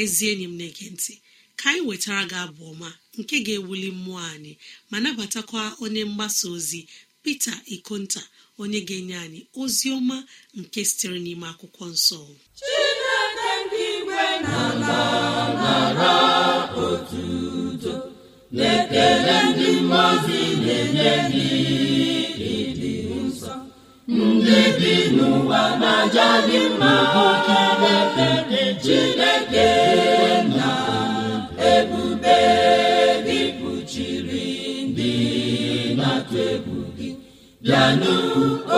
Ezi 0.00 0.24
enyi 0.30 0.44
m 0.50 0.54
na-ege 0.58 0.86
ntị 0.94 1.14
ka 1.58 1.66
anyị 1.70 1.82
wetara 1.88 2.22
gị 2.30 2.36
abụ 2.44 2.62
ọma 2.72 2.90
nke 3.18 3.36
ga-ewuli 3.46 3.88
mmụọ 3.96 4.20
anyị 4.32 4.52
ma 4.90 4.96
nabatakwa 5.04 5.62
onye 5.84 6.02
mgbasa 6.10 6.44
ozi 6.56 6.80
Pita 7.22 7.54
Ikonta 7.74 8.22
onye 8.60 8.80
ga-enye 8.88 9.16
anyị 9.24 9.40
ozi 9.62 9.86
ọma 9.98 10.16
nke 10.58 10.80
sitere 10.88 11.18
n'ime 11.24 11.46
akwụkwọ 11.52 11.84
nsọ. 11.94 12.18
Na-ekele 18.56 19.36
ndị 19.48 19.68
mmụọ 19.80 20.08
na-enye 20.64 21.10
gị 21.32 21.46
ndị 24.08 24.60
bi 24.78 24.94
n'ụwa 25.16 25.62
na-aja 25.80 26.28
gị 26.48 26.60
mma. 26.78 26.92
Chineke 27.26 28.68
Chineke 28.82 29.68
na 30.56 30.70
ebube 31.72 32.38
gị 33.26 33.40
kpuchiri 33.56 34.46
ndị 34.88 35.12
na-atụ 35.98 36.36
egwu 36.52 36.78
gị. 36.98 37.08
Bịanụ 37.64 38.14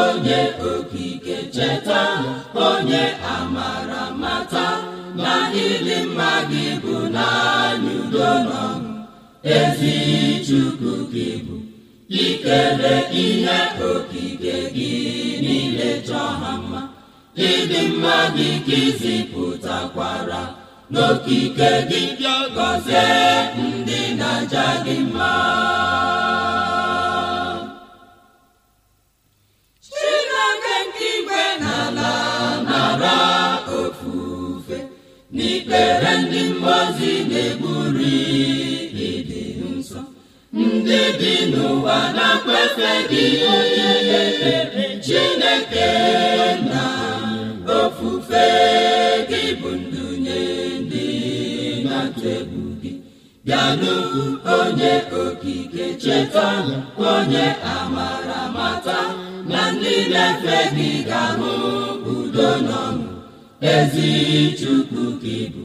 onye 0.03 0.41
okike 0.71 1.37
cheta 1.55 2.01
onye 2.69 3.03
amara 3.37 4.03
mata 4.21 4.67
na 5.23 5.33
ịdị 5.67 5.97
mma 6.15 6.31
gị 6.51 6.65
bụ 6.83 6.95
naanị 7.15 7.91
udo 8.03 8.29
n'ọṅụ 8.47 8.93
ezi 9.57 9.95
chukwu 10.47 10.91
gị 11.13 11.29
bụ. 11.47 11.57
Ikele 12.09 12.95
ihe 13.25 13.59
okike 13.91 14.57
gị 14.75 14.91
niile 15.43 15.91
chọọ 16.09 16.27
ha 16.41 16.53
mma. 16.63 16.81
Ịdị 17.49 17.81
mma 17.89 18.17
gị 18.37 18.49
ka 18.67 18.77
izipụtakwara. 18.87 20.43
N'okike 20.93 21.71
gị 21.91 22.03
gọzie 22.57 23.07
ndị 23.59 24.01
na-aja 24.19 24.67
gị 24.85 24.97
mma. 25.13 25.33
Chineke 29.87 30.75
nke 30.87 31.07
igwe 31.19 31.43
n'ala 31.63 32.11
nara 32.69 33.17
ofufe. 33.81 34.79
N'ikpere 35.35 36.13
ndị 36.23 36.41
mmụozi 36.51 37.13
na-egburi 37.31 37.57
ịdị 37.57 37.68
ndị 40.99 41.07
bi 41.21 41.33
n'ụwa 41.53 41.99
na-akwefe 42.17 42.91
gị 43.11 43.27
Chineke 45.07 45.89
na 46.71 46.85
ofufe 47.79 48.47
gị 49.31 49.43
bụ 49.61 49.71
ndụ 49.83 50.05
nye 50.25 50.41
na-atụ 51.87 52.35
gị. 52.83 52.93
Bịanụ 53.47 53.95
onye 54.57 54.93
okike 55.23 55.87
cheta 56.03 56.47
onye 57.13 57.47
amara 57.75 58.41
mata 58.55 58.99
na 59.51 59.61
ndị 59.75 59.95
na-efe 60.13 60.57
gị 60.77 60.91
ga-ahụ 61.09 61.51
udo 62.15 62.49
n'ọṅụ 62.67 63.07
ezi 63.75 64.09
chukwu 64.59 65.03
ka 65.23 65.29
ịbụ 65.43 65.63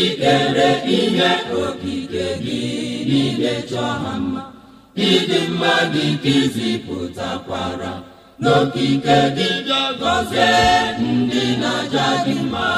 ikere 0.00 0.68
ihe 0.96 1.30
okike 1.62 2.24
gị 2.44 2.60
niile 3.08 3.52
chọọ 3.70 3.90
ha 4.02 4.12
mma. 4.24 4.42
Ịdị 5.06 5.40
mma 5.48 5.74
gị 5.92 6.06
ka 6.22 6.30
izipụtakwara 6.40 7.92
n'okike 8.42 9.18
gị 9.36 9.48
gọzie 10.00 10.50
ndị 11.02 11.42
na-aja 11.62 12.06
gị 12.24 12.34
mma. 12.50 12.68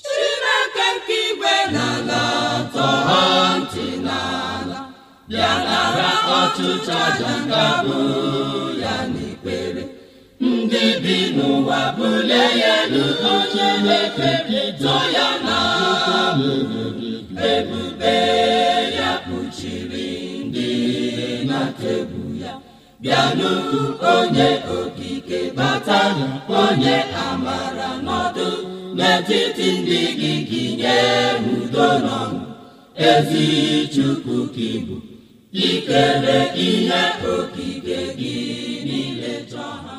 Chineke 0.00 0.86
nke 0.96 1.16
igwe 1.28 1.54
n'ala 1.74 2.22
tọọ 2.74 3.20
ntị 3.58 3.86
n'ala. 4.06 4.78
Bịa 5.28 5.52
nara 5.66 6.10
ọchịchị 6.38 6.94
aja 7.04 7.32
nke 7.46 7.64
bụ 7.86 7.98
ya 8.82 8.94
n'ikpere. 9.12 9.82
Ndị 10.40 10.84
bi 11.02 11.16
n'ụwa 11.36 11.80
bulie 11.96 12.44
ya 12.62 12.74
elu 12.82 13.04
Chineke 13.52 14.30
too 14.80 15.02
ya 15.16 15.28
na 15.46 15.58
bịanụ 23.04 23.50
onye 24.14 24.48
okike 24.78 25.38
bata 25.58 25.98
onye 26.62 26.96
amara 27.26 27.90
n'ọdụ 28.04 28.48
n'etiti 28.96 29.68
ndị 29.80 30.00
gị 30.20 30.32
kinye 30.50 30.96
udo 31.54 31.86
n'ọṅụ 32.04 32.38
ezi 33.10 33.44
chukwu 33.94 34.36
ka 34.54 34.62
ịbụ 34.74 34.96
ikere 35.66 36.38
ihe 36.68 37.02
okike 37.34 37.98
gị 38.18 38.34
niile 38.86 39.32
chọọ 39.50 39.72
ha 39.84 39.94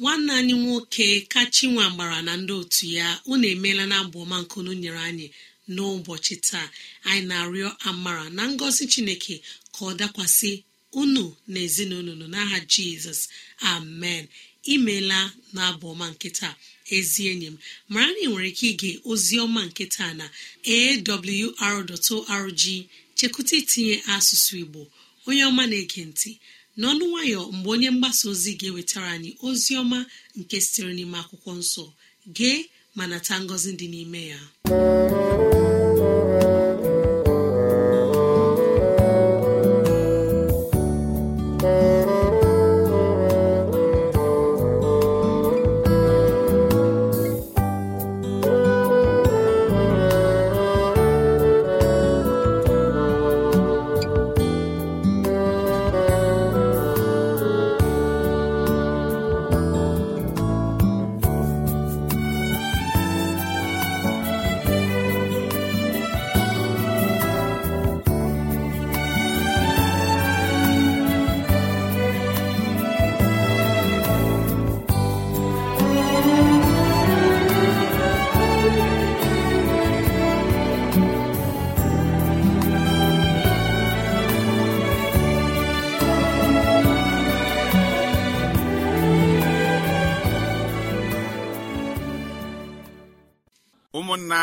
nwanne 0.00 0.32
anyị 0.38 0.54
nwoke 0.62 1.06
kachinwa 1.32 1.84
gbara 1.94 2.18
na 2.26 2.32
ndị 2.40 2.52
otu 2.60 2.84
ya 2.98 3.06
unu 3.30 3.46
emeela 3.54 3.84
na 3.90 3.96
abụ 4.02 4.16
ọma 4.24 4.36
nke 4.42 4.54
unu 4.60 4.72
nyere 4.82 5.00
anyị 5.08 5.26
n'ụbọchị 5.74 6.34
taa. 6.48 6.66
Anyị 7.08 7.22
na-arịọ 7.28 7.70
amara 7.88 8.24
na 8.36 8.42
ngọzi 8.52 8.84
chineke 8.92 9.34
ka 9.74 9.80
ọ 9.88 9.90
dakwasị 10.00 10.52
unu 10.92 11.36
na 11.48 11.58
ezinụlọ 11.66 12.12
unu 12.12 12.26
n'aha 12.28 12.58
jizọs. 12.72 13.20
Amen. 13.60 14.24
Imeela 14.64 15.32
na 15.52 15.60
abụ 15.70 15.86
ọma 15.94 16.06
nke 16.12 16.28
taa 16.38 16.54
ezi 16.96 17.22
enyi 17.30 17.46
m. 17.46 17.56
Mara 17.88 18.06
na 18.12 18.18
ị 18.24 18.28
nwere 18.30 18.48
ike 18.52 18.66
ige 18.72 18.90
ozi 19.10 19.34
ọma 19.44 19.60
nke 19.68 19.84
taa 19.86 20.12
na 20.14 20.26
awr.org 20.74 22.62
chekwụta 23.18 23.54
itinye 23.60 23.96
asụsụ 24.14 24.54
igbo 24.62 24.82
onye 25.26 25.42
ọma 25.50 25.62
na-ege 25.70 26.02
ntị. 26.10 26.30
N'ọnụ 26.78 27.04
nwayọ 27.10 27.40
mgbe 27.52 27.68
onye 27.74 27.90
mgbasa 27.94 28.24
ozi 28.32 28.50
ga-ewetara 28.60 29.08
anyị 29.16 29.30
ozi 29.46 29.72
ọma 29.82 29.98
nke 30.38 30.56
sitere 30.64 30.92
n'ime 30.94 31.16
akwụkwọ 31.22 31.52
nsọ. 31.60 31.84
Gee 32.36 32.58
ma 32.96 33.04
nata 33.10 33.34
ngọzi 33.44 33.70
dị 33.78 33.86
n'ime 33.92 34.20
ya. 34.32 34.40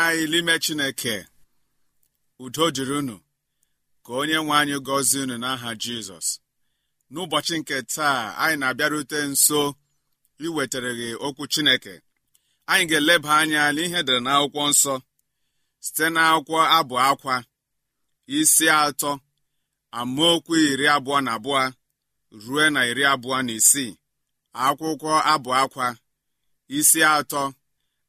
Anyị 0.06 0.24
n'ime 0.30 0.54
chineke 0.64 1.14
udo 2.44 2.64
dịrị 2.74 2.94
unu. 3.00 3.16
Ka 4.04 4.12
onye 4.20 4.36
nwe 4.44 4.54
anyị 4.60 4.76
gọzie 4.86 5.20
unu 5.24 5.36
n'aha 5.42 5.70
jizọs. 5.82 6.28
N'ụbọchị 7.12 7.54
nke 7.60 7.76
taa 7.94 8.18
anyị 8.42 8.56
na-abịarute 8.60 9.18
nso 9.32 9.60
iwetara 10.44 10.90
gị 10.98 11.08
okwu 11.26 11.44
chineke. 11.52 11.94
Anyị 12.70 12.84
ga-eleba 12.90 13.30
anya 13.40 13.62
n'ihe 13.74 14.00
dere 14.06 14.20
n'akwụkwọ 14.26 14.62
nsọ 14.72 14.94
site 15.84 16.06
n'akwụkwọ 16.14 16.58
abụ 16.78 16.94
akwa 17.08 17.34
isi 18.38 18.66
atọ 18.82 19.10
amaokwu 19.98 20.54
iri 20.70 20.86
abụọ 20.96 21.18
na 21.24 21.30
abụọ 21.36 21.62
ruo 22.44 22.64
na 22.74 22.80
iri 22.90 23.02
abụọ 23.12 23.36
na 23.46 23.52
isii. 23.58 23.92
Akwụkwọ 24.64 25.10
abụ 25.32 25.50
akwa 25.62 25.86
isi 26.78 27.00
atọ 27.14 27.42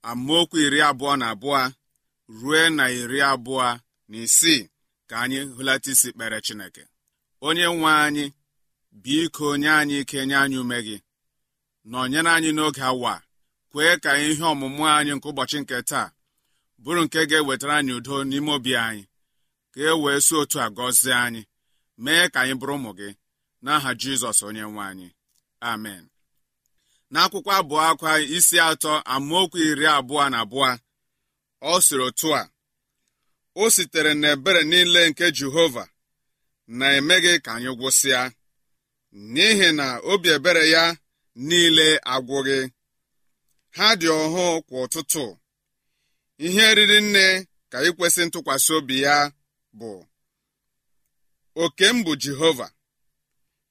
amaokwu 0.10 0.56
iri 0.66 0.80
abụọ 0.90 1.14
na 1.22 1.26
abụọ 1.34 1.62
ruo 2.30 2.70
na 2.70 2.86
iri 3.00 3.20
abụọ 3.32 3.80
na 4.10 4.18
isii 4.26 4.62
ka 5.10 5.16
anyị 5.24 5.40
hụlata 5.56 5.90
isi 5.94 6.10
kpere 6.14 6.38
chineke. 6.46 6.84
Onye 7.48 7.66
nwe 7.76 7.92
anyị 8.06 8.26
biko 9.04 9.48
nye 9.62 9.70
anyị 9.80 9.96
ike 10.02 10.20
nye 10.28 10.36
anyị 10.44 10.58
ume 10.64 10.78
gị. 10.86 10.98
Nọnyere 11.92 12.30
anyị 12.36 12.50
n'oge 12.58 12.82
awa 12.92 13.14
kwee 13.72 13.96
ka 14.04 14.12
ihe 14.28 14.44
ọmụmụ 14.52 14.84
anyị 14.98 15.12
nke 15.16 15.28
ụbọchị 15.32 15.58
nke 15.62 15.78
taa 15.90 16.08
bụrụ 16.84 17.02
nke 17.06 17.20
ga-ewetara 17.30 17.74
anyị 17.80 17.94
udo 18.00 18.16
n'ime 18.30 18.52
obi 18.58 18.72
anyị 18.86 19.04
ka 19.74 19.80
e 19.82 19.92
wee 20.02 20.20
si 20.26 20.34
otu 20.42 20.58
a 20.62 20.68
gọzie 20.78 21.14
anyị 21.26 21.42
mee 22.04 22.26
ka 22.34 22.38
anyị 22.42 22.54
bụrụ 22.60 22.74
ụmụ 22.80 22.92
gị. 23.00 23.10
N'aha 23.64 23.90
jizọs 24.02 24.40
onye 24.48 24.62
nwe 24.72 24.84
anyị. 24.92 25.08
Amen. 25.72 26.04
N'akwụkwọ 27.14 27.52
abụọ 27.60 27.80
akwa 27.90 28.12
isi 28.38 28.58
atọ 28.70 28.92
amaokwu 29.14 29.58
iri 29.70 29.86
abụọ 29.98 30.24
na 30.32 30.38
abụọ 30.44 30.70
ọ 31.62 31.74
sịrị 31.86 32.04
otu 32.10 32.28
a 32.40 32.44
o 33.62 33.70
sitere 33.76 34.12
n'ebere 34.22 34.62
niile 34.72 35.02
nke 35.10 35.26
jehova 35.38 35.84
na-emeghị 36.78 37.34
ka 37.46 37.52
anyị 37.56 37.72
gwụsịa 37.80 38.22
n'ihi 39.34 39.70
na 39.80 39.88
obi 40.12 40.30
ebere 40.38 40.64
ya 40.76 40.84
niile 41.48 41.88
agwụghị. 42.14 42.60
Ha 43.78 43.88
dị 44.00 44.08
ọhụụ 44.22 44.62
kwa 44.68 44.78
ụtụtụ. 44.86 45.24
Ihe 46.46 46.66
riri 46.78 47.00
nne 47.06 47.26
ka 47.72 47.78
ikwesị 47.88 48.22
ntụkwasị 48.26 48.72
obi 48.78 48.96
ya 49.06 49.16
bụ 49.80 49.92
oke 51.64 51.86
m 51.94 51.98
bụ 52.06 52.12
jehova 52.24 52.68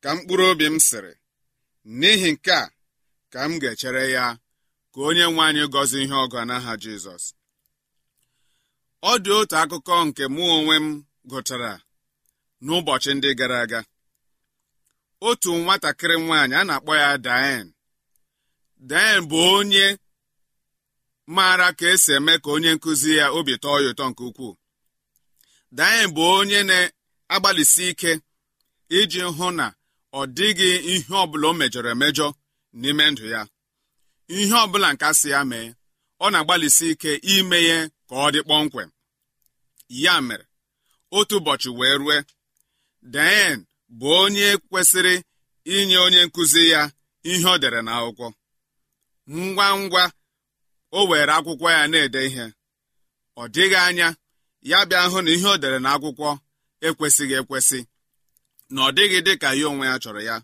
ka 0.03 0.09
mkpụrụ 0.17 0.45
obi 0.53 0.67
m 0.75 0.77
sịrị 0.89 1.13
n'ihi 1.99 2.29
nke 2.35 2.53
a 2.53 2.65
ka 3.33 3.41
m 3.49 3.59
ga-echere 3.61 4.05
ya 4.17 4.25
ka 4.93 4.99
onye 5.09 5.25
nwe 5.33 5.43
anyị 5.49 5.65
gọzie 5.75 6.01
ihe 6.05 6.17
ọgụ 6.25 6.39
n'aha 6.49 6.73
jizọs 6.83 7.25
ọ 9.11 9.13
dị 9.25 9.31
otu 9.41 9.55
akụkọ 9.63 9.95
nke 10.07 10.25
mụ 10.35 10.43
onwe 10.57 10.77
m 10.85 10.87
gụtara 11.31 11.73
n'ụbọchị 12.65 13.11
ndị 13.17 13.31
gara 13.39 13.59
aga. 13.65 13.81
Otu 15.29 15.51
nwatakịrị 15.63 16.17
nwaanyị 16.25 16.55
a 16.61 16.63
na-akpọ 16.69 16.93
ya 17.03 17.09
Diane. 17.25 17.71
Diane 18.89 19.21
bụ 19.31 19.39
onye 19.57 19.85
maara 21.35 21.69
ka 21.79 21.87
esi 21.93 22.11
eme 22.19 22.33
ka 22.43 22.49
onye 22.55 22.71
nkụzi 22.77 23.11
ya 23.21 23.27
obi 23.39 23.55
tọọ 23.63 23.77
ya 23.85 23.89
ụtọ 23.93 24.05
nke 24.11 24.23
ukwuu. 24.29 24.55
Diane 25.77 26.07
bụ 26.15 26.23
onye 26.39 26.61
na-agbalịsi 26.71 27.85
ike 27.91 28.13
iji 28.99 29.21
hụ 29.37 29.47
na 29.59 29.67
ọ 30.19 30.21
dịghị 30.37 30.71
ihe 30.93 31.15
ọbụla 31.23 31.47
o 31.51 31.53
mejọrọ 31.61 31.89
emejọ 31.95 32.27
n'ime 32.81 33.05
ndụ 33.11 33.25
ya. 33.35 33.41
Ihe 34.39 34.55
ọbụla 34.65 34.89
nke 34.93 35.05
asị 35.11 35.29
ya 35.35 35.41
mee 35.51 35.69
ọ 36.25 36.27
na-agbalịsi 36.33 36.87
ike 36.93 37.11
ime 37.35 37.59
ya 37.69 37.79
ka 38.09 38.15
ọ 38.27 38.29
dị 38.35 38.41
kpọmkwem. 38.47 38.89
Ya 39.89 40.21
mere 40.21 40.45
otu 41.11 41.37
ụbọchị 41.39 41.69
wee 41.79 41.97
rue 42.01 42.25
Diane 43.13 43.65
bụ 43.99 44.07
onye 44.23 44.49
kwesịrị 44.69 45.15
inye 45.65 45.97
onye 46.07 46.21
nkụzi 46.27 46.63
ya 46.73 46.81
ihe 47.31 47.49
o 47.49 47.59
dere 47.63 47.81
n'akwụkwọ. 47.87 48.27
Ngwa 49.29 49.67
ngwa 49.81 50.05
o 50.93 51.07
were 51.09 51.33
akwụkwọ 51.37 51.67
ya 51.77 51.83
na-ede 51.91 52.21
ihe. 52.29 52.45
Ọ 53.37 53.49
dịghị 53.55 53.77
anya 53.87 54.09
ya 54.71 54.79
bịa 54.89 55.03
hụ 55.11 55.19
na 55.25 55.31
ihe 55.37 55.47
o 55.47 55.57
dere 55.63 55.79
n'akwụkwọ 55.85 56.29
ekwesịghị 56.87 57.35
ekwesị 57.41 57.79
na 58.73 58.79
ọ 58.89 58.93
dịghị 58.97 59.19
dị 59.27 59.33
ka 59.43 59.49
ya 59.59 59.67
onwe 59.71 59.87
ya 59.91 59.97
chọrọ 60.03 60.21
ya. 60.29 60.37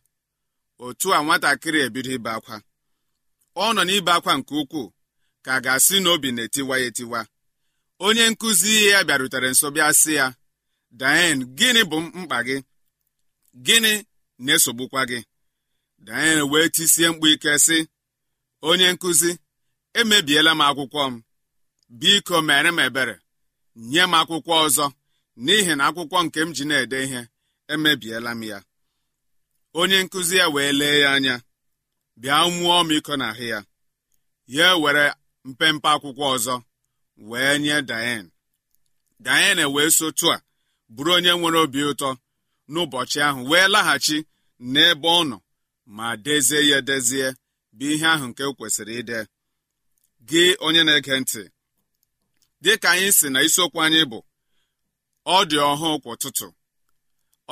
Otu 0.85 1.07
a 1.15 1.23
nwatakịrị 1.25 1.79
ebido 1.87 2.11
ibe 2.17 2.31
akwa. 2.37 2.57
Ọ 3.57 3.73
nọ 3.75 3.83
n'ibe 3.87 4.13
akwa 4.17 4.33
nke 4.39 4.53
ukwuu 4.63 4.89
ka 5.45 5.53
ga-asị 5.65 5.97
na 6.03 6.09
obi 6.15 6.29
na-etiwa 6.37 6.75
ya 6.81 6.87
etiwa. 6.91 7.21
Onye 8.07 8.25
nkụzi 8.31 8.73
ya 8.93 8.99
bịarutere 9.07 9.49
nso 9.53 9.67
bịa 9.75 9.91
sị 10.01 10.13
ya 10.21 10.27
Diane 10.99 11.45
gịnị 11.59 11.83
bụ 11.91 11.97
mkpa 12.19 12.39
gị? 12.47 12.57
Gịnị 13.67 13.93
na-esogbukwa 14.45 15.03
gị? 15.11 15.19
Diane 16.07 16.43
wee 16.51 16.69
tisie 16.75 17.09
mkpu 17.11 17.27
ike 17.35 17.53
sị 17.67 17.79
onye 18.69 18.89
nkụzi 18.95 19.31
emebiela 20.01 20.53
m 20.55 20.61
akwụkwọ 20.69 21.03
m. 21.13 21.23
Biko 22.01 22.37
mere 22.49 22.71
m 22.73 22.79
ebere. 22.87 23.15
Nye 23.91 24.03
m 24.07 24.15
akwụkwọ 24.21 24.55
ọzọ. 24.67 24.87
N'ihi 25.45 25.73
na 25.79 25.85
akwụkwọ 25.89 26.19
nke 26.25 26.41
m 26.47 26.51
ji 26.57 26.65
na-ede 26.69 26.99
ihe 27.07 27.21
emebiela 27.73 28.31
m 28.35 28.43
ya. 28.51 28.59
Onye 29.81 29.99
nkụzi 30.05 30.35
ya 30.41 30.47
wee 30.55 30.73
lee 30.81 30.99
ya 31.05 31.09
anya 31.17 31.35
bịa 32.21 32.37
nwụọ 32.53 32.79
m 32.87 32.91
iko 32.97 33.13
n'ahụ 33.21 33.45
ya. 33.53 33.59
Ya 34.57 34.69
were 34.83 35.05
mpempe 35.49 35.89
akwụkwọ 35.95 36.25
ọzọ. 36.37 36.55
Wee 37.17 37.59
nye 37.59 37.83
Diane. 37.83 38.31
Diane 39.21 39.65
wee 39.75 39.91
sotu 39.97 40.27
a 40.35 40.43
bụrụ 40.95 41.11
onye 41.17 41.33
nwere 41.39 41.59
obi 41.65 41.81
ụtọ 41.91 42.09
n'ụbọchị 42.73 43.19
ahụ 43.29 43.41
wee 43.51 43.67
laghachi 43.75 44.17
n'ebe 44.73 45.09
ọ 45.09 45.23
nọ 45.31 45.37
ma 45.97 46.07
dezie 46.25 46.61
ya 46.71 46.77
edezie 46.83 47.27
bụ 47.77 47.85
ihe 47.95 48.07
ahụ 48.15 48.25
nke 48.31 48.45
kwesịrị 48.57 48.95
ide. 49.01 49.19
Gị 50.29 50.43
onye 50.67 50.83
na-ege 50.87 51.15
ntị 51.21 51.43
dị 52.63 52.73
ka 52.83 52.89
anyị 52.95 53.09
si 53.19 53.27
na 53.33 53.41
isiokwu 53.47 53.79
anyị 53.85 54.01
bụ 54.11 54.19
ọ 55.27 55.39
dị 55.51 55.57
ọhụụ 55.71 55.97
kwa 56.03 56.13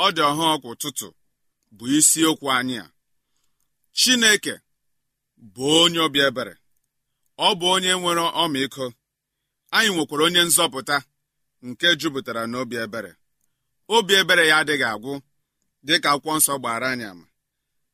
ọ 0.04 0.06
dị 0.16 0.22
ọhụụ 0.30 0.54
kwa 0.62 0.70
ụtụtụ 0.74 1.08
bụ 1.76 1.84
isiokwu 1.98 2.46
anyị 2.58 2.76
a. 2.84 2.86
Chineke 3.98 4.54
bụ 5.54 5.64
onye 5.82 6.00
obi 6.06 6.20
ebere. 6.28 6.54
Ọ 7.46 7.48
bụ 7.58 7.66
onye 7.74 7.92
nwere 8.00 8.24
ọmịiko. 8.42 8.86
Anyị 9.76 9.90
nwekwara 9.94 10.22
onye 10.26 10.42
nzọpụta 10.48 10.96
nke 11.66 11.88
jupụtara 12.00 12.42
n'obi 12.50 12.76
ebere. 12.84 13.12
Obi 13.94 14.12
ebere 14.20 14.44
ya 14.50 14.56
adịghị 14.60 14.86
agwụ 14.94 15.12
dịka 15.86 16.08
akwụkwọ 16.14 16.32
nsọ 16.38 16.54
gbara 16.60 16.86
anyị 16.92 17.04
ama. 17.12 17.26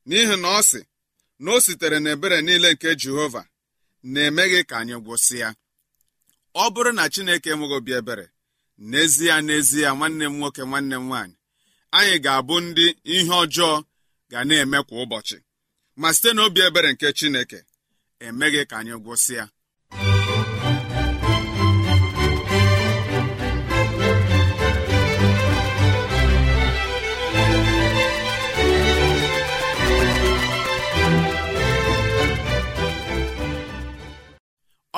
N'ihi 0.07 0.35
na 0.43 0.47
ọ 0.59 0.61
sị 0.69 0.81
na 1.43 1.49
o 1.55 1.59
sitere 1.65 1.97
n'ebere 2.03 2.37
niile 2.45 2.69
nke 2.73 2.89
Jehova 3.01 3.41
na-emeghị 4.11 4.59
ka 4.69 4.75
anyị 4.81 4.95
gwụsịa. 5.05 5.49
Ọ 6.53 6.63
bụrụ 6.73 6.91
na 6.97 7.03
Chineke 7.13 7.49
enweghị 7.53 7.75
obi 7.79 7.91
ebere 7.99 8.25
n'ezie 8.89 9.33
n'ezie 9.45 9.87
nwanne 9.97 10.25
m 10.29 10.35
nwoke 10.39 10.61
nwanne 10.69 10.95
m 10.95 11.05
nwaanyị 11.09 11.35
anyị 11.97 12.15
ga-abụ 12.25 12.55
ndị 12.65 12.85
ihe 13.15 13.33
ọjọọ 13.43 13.73
ga 14.31 14.39
na-eme 14.47 14.79
kwa 14.87 14.95
ụbọchị. 15.03 15.37
Ma 16.01 16.09
site 16.15 16.29
n'obi 16.35 16.59
ebere 16.67 16.89
nke 16.93 17.07
Chineke 17.17 17.59
emeghị 18.25 18.61
ka 18.69 18.75
anyị 18.79 18.95
gwụsịa. 19.03 19.43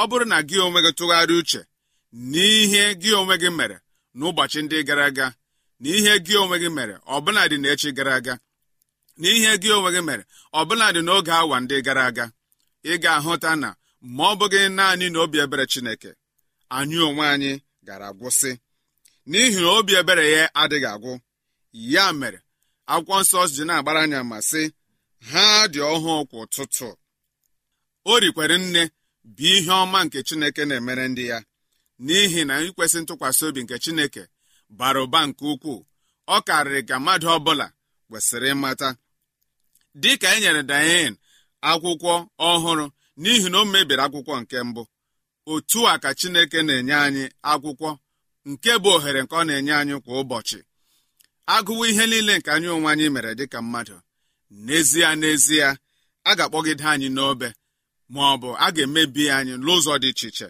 Ọ 0.01 0.03
bụrụ 0.09 0.25
na 0.31 0.37
gị 0.49 0.57
onwe 0.65 0.79
gị 0.85 0.91
tụgharịa 0.97 1.37
uche 1.41 1.61
n'ihe 2.31 2.83
gị 3.01 3.09
onwe 3.19 3.35
gị 3.41 3.49
mere 3.57 3.77
n'ụbọchị 4.17 4.59
ndị 4.63 4.77
gara 4.87 5.03
aga 5.09 5.27
na 5.83 6.13
gị 6.25 6.33
onwe 6.43 6.55
gị 6.63 6.69
mere 6.77 6.95
ọbụladị 7.15 7.55
n'echi 7.63 7.89
gara 7.97 8.13
aga 8.19 8.33
na 9.21 9.29
gị 9.61 9.69
onwe 9.77 9.89
gị 9.95 10.01
mere 10.07 10.23
ọbụladị 10.59 10.99
n'oge 11.07 11.31
awa 11.41 11.57
ndị 11.63 11.75
gara 11.87 12.03
aga 12.09 12.25
ị 12.91 12.93
ga-ahụta 13.03 13.51
na 13.61 13.69
ma 14.15 14.23
ọ 14.31 14.35
bụghị 14.39 14.61
naanị 14.77 15.05
na 15.13 15.19
obi 15.23 15.37
ebere 15.43 15.65
Chineke 15.71 16.11
anyị 16.77 16.97
onwe 17.07 17.23
anyị 17.33 17.51
gara 17.87 18.05
agwụsị. 18.11 18.51
N'ihi 19.29 19.59
na 19.63 19.69
obi 19.77 19.93
ebere 20.01 20.23
ya 20.35 20.43
adịghị 20.61 20.87
agwụ 20.95 21.11
ya 21.93 22.05
mere 22.19 22.39
akwụkwọ 22.93 23.15
nsọ 23.21 23.39
ji 23.53 23.63
na-agbara 23.67 23.99
anya 24.05 24.19
ma 24.31 24.37
sị 24.49 24.61
ha 25.29 25.45
dị 25.73 25.79
ọhụụ 25.93 26.13
kwa 26.29 26.37
ụtụtụ. 26.43 26.87
O 28.11 28.19
rikwere 28.23 28.55
nne 28.63 28.81
bụ 29.35 29.43
ihe 29.55 29.71
ọma 29.83 29.99
nke 30.05 30.19
Chineke 30.27 30.63
na-emere 30.65 31.05
ndị 31.11 31.23
ya. 31.31 31.37
N'ihi 32.05 32.41
na 32.47 32.53
ikwesị 32.67 32.97
ntụkwasị 33.01 33.43
obi 33.47 33.61
nke 33.63 33.75
Chineke 33.83 34.23
bara 34.77 34.99
ụba 35.05 35.19
nke 35.27 35.43
ukwuu 35.53 35.79
ọ 36.35 36.37
karịrị 36.47 36.81
ka 36.89 36.95
mmadụ 36.99 37.27
ọbụla 37.37 37.67
kwesịrị 38.09 38.47
ịmata. 38.53 38.89
Dị 40.01 40.11
ka 40.21 40.27
e 40.35 40.39
nyere 40.41 40.61
Diane 40.69 41.17
akwụkwọ 41.69 42.13
ọhụrụ 42.49 42.85
n'ihi 43.21 43.47
na 43.51 43.57
o 43.61 43.65
mebiri 43.73 44.01
akwụkwọ 44.05 44.33
nke 44.41 44.57
mbụ 44.69 44.81
otu 45.53 45.79
a 45.91 45.99
ka 46.03 46.09
chineke 46.19 46.59
na-enye 46.67 46.95
anyị 47.05 47.23
akwụkwọ 47.51 47.89
nke 48.49 48.71
bụ 48.83 48.89
ohere 48.95 49.21
nke 49.23 49.35
ọ 49.35 49.43
na-enye 49.47 49.73
anyị 49.81 49.95
kwa 50.05 50.13
ụbọchị. 50.21 50.59
Agụwa 51.55 51.85
ihe 51.91 52.03
niile 52.11 52.33
nke 52.39 52.49
anyị 52.55 52.67
onwe 52.75 52.89
anyị 52.93 53.05
mere 53.15 53.31
dịka 53.39 53.59
mmadụ. 53.63 53.95
N'ezie 54.65 55.09
n'ezie 55.19 55.67
a 56.29 56.31
ga-akpọgide 56.37 56.83
anyị 56.93 57.09
n'obe. 57.15 57.47
Ma 58.13 58.21
ọ 58.33 58.37
bụ 58.41 58.49
a 58.65 58.67
ga-emebi 58.75 59.23
anyị 59.37 59.53
n'ụzọ 59.63 59.93
dị 60.03 60.09
iche 60.13 60.27
iche. 60.31 60.47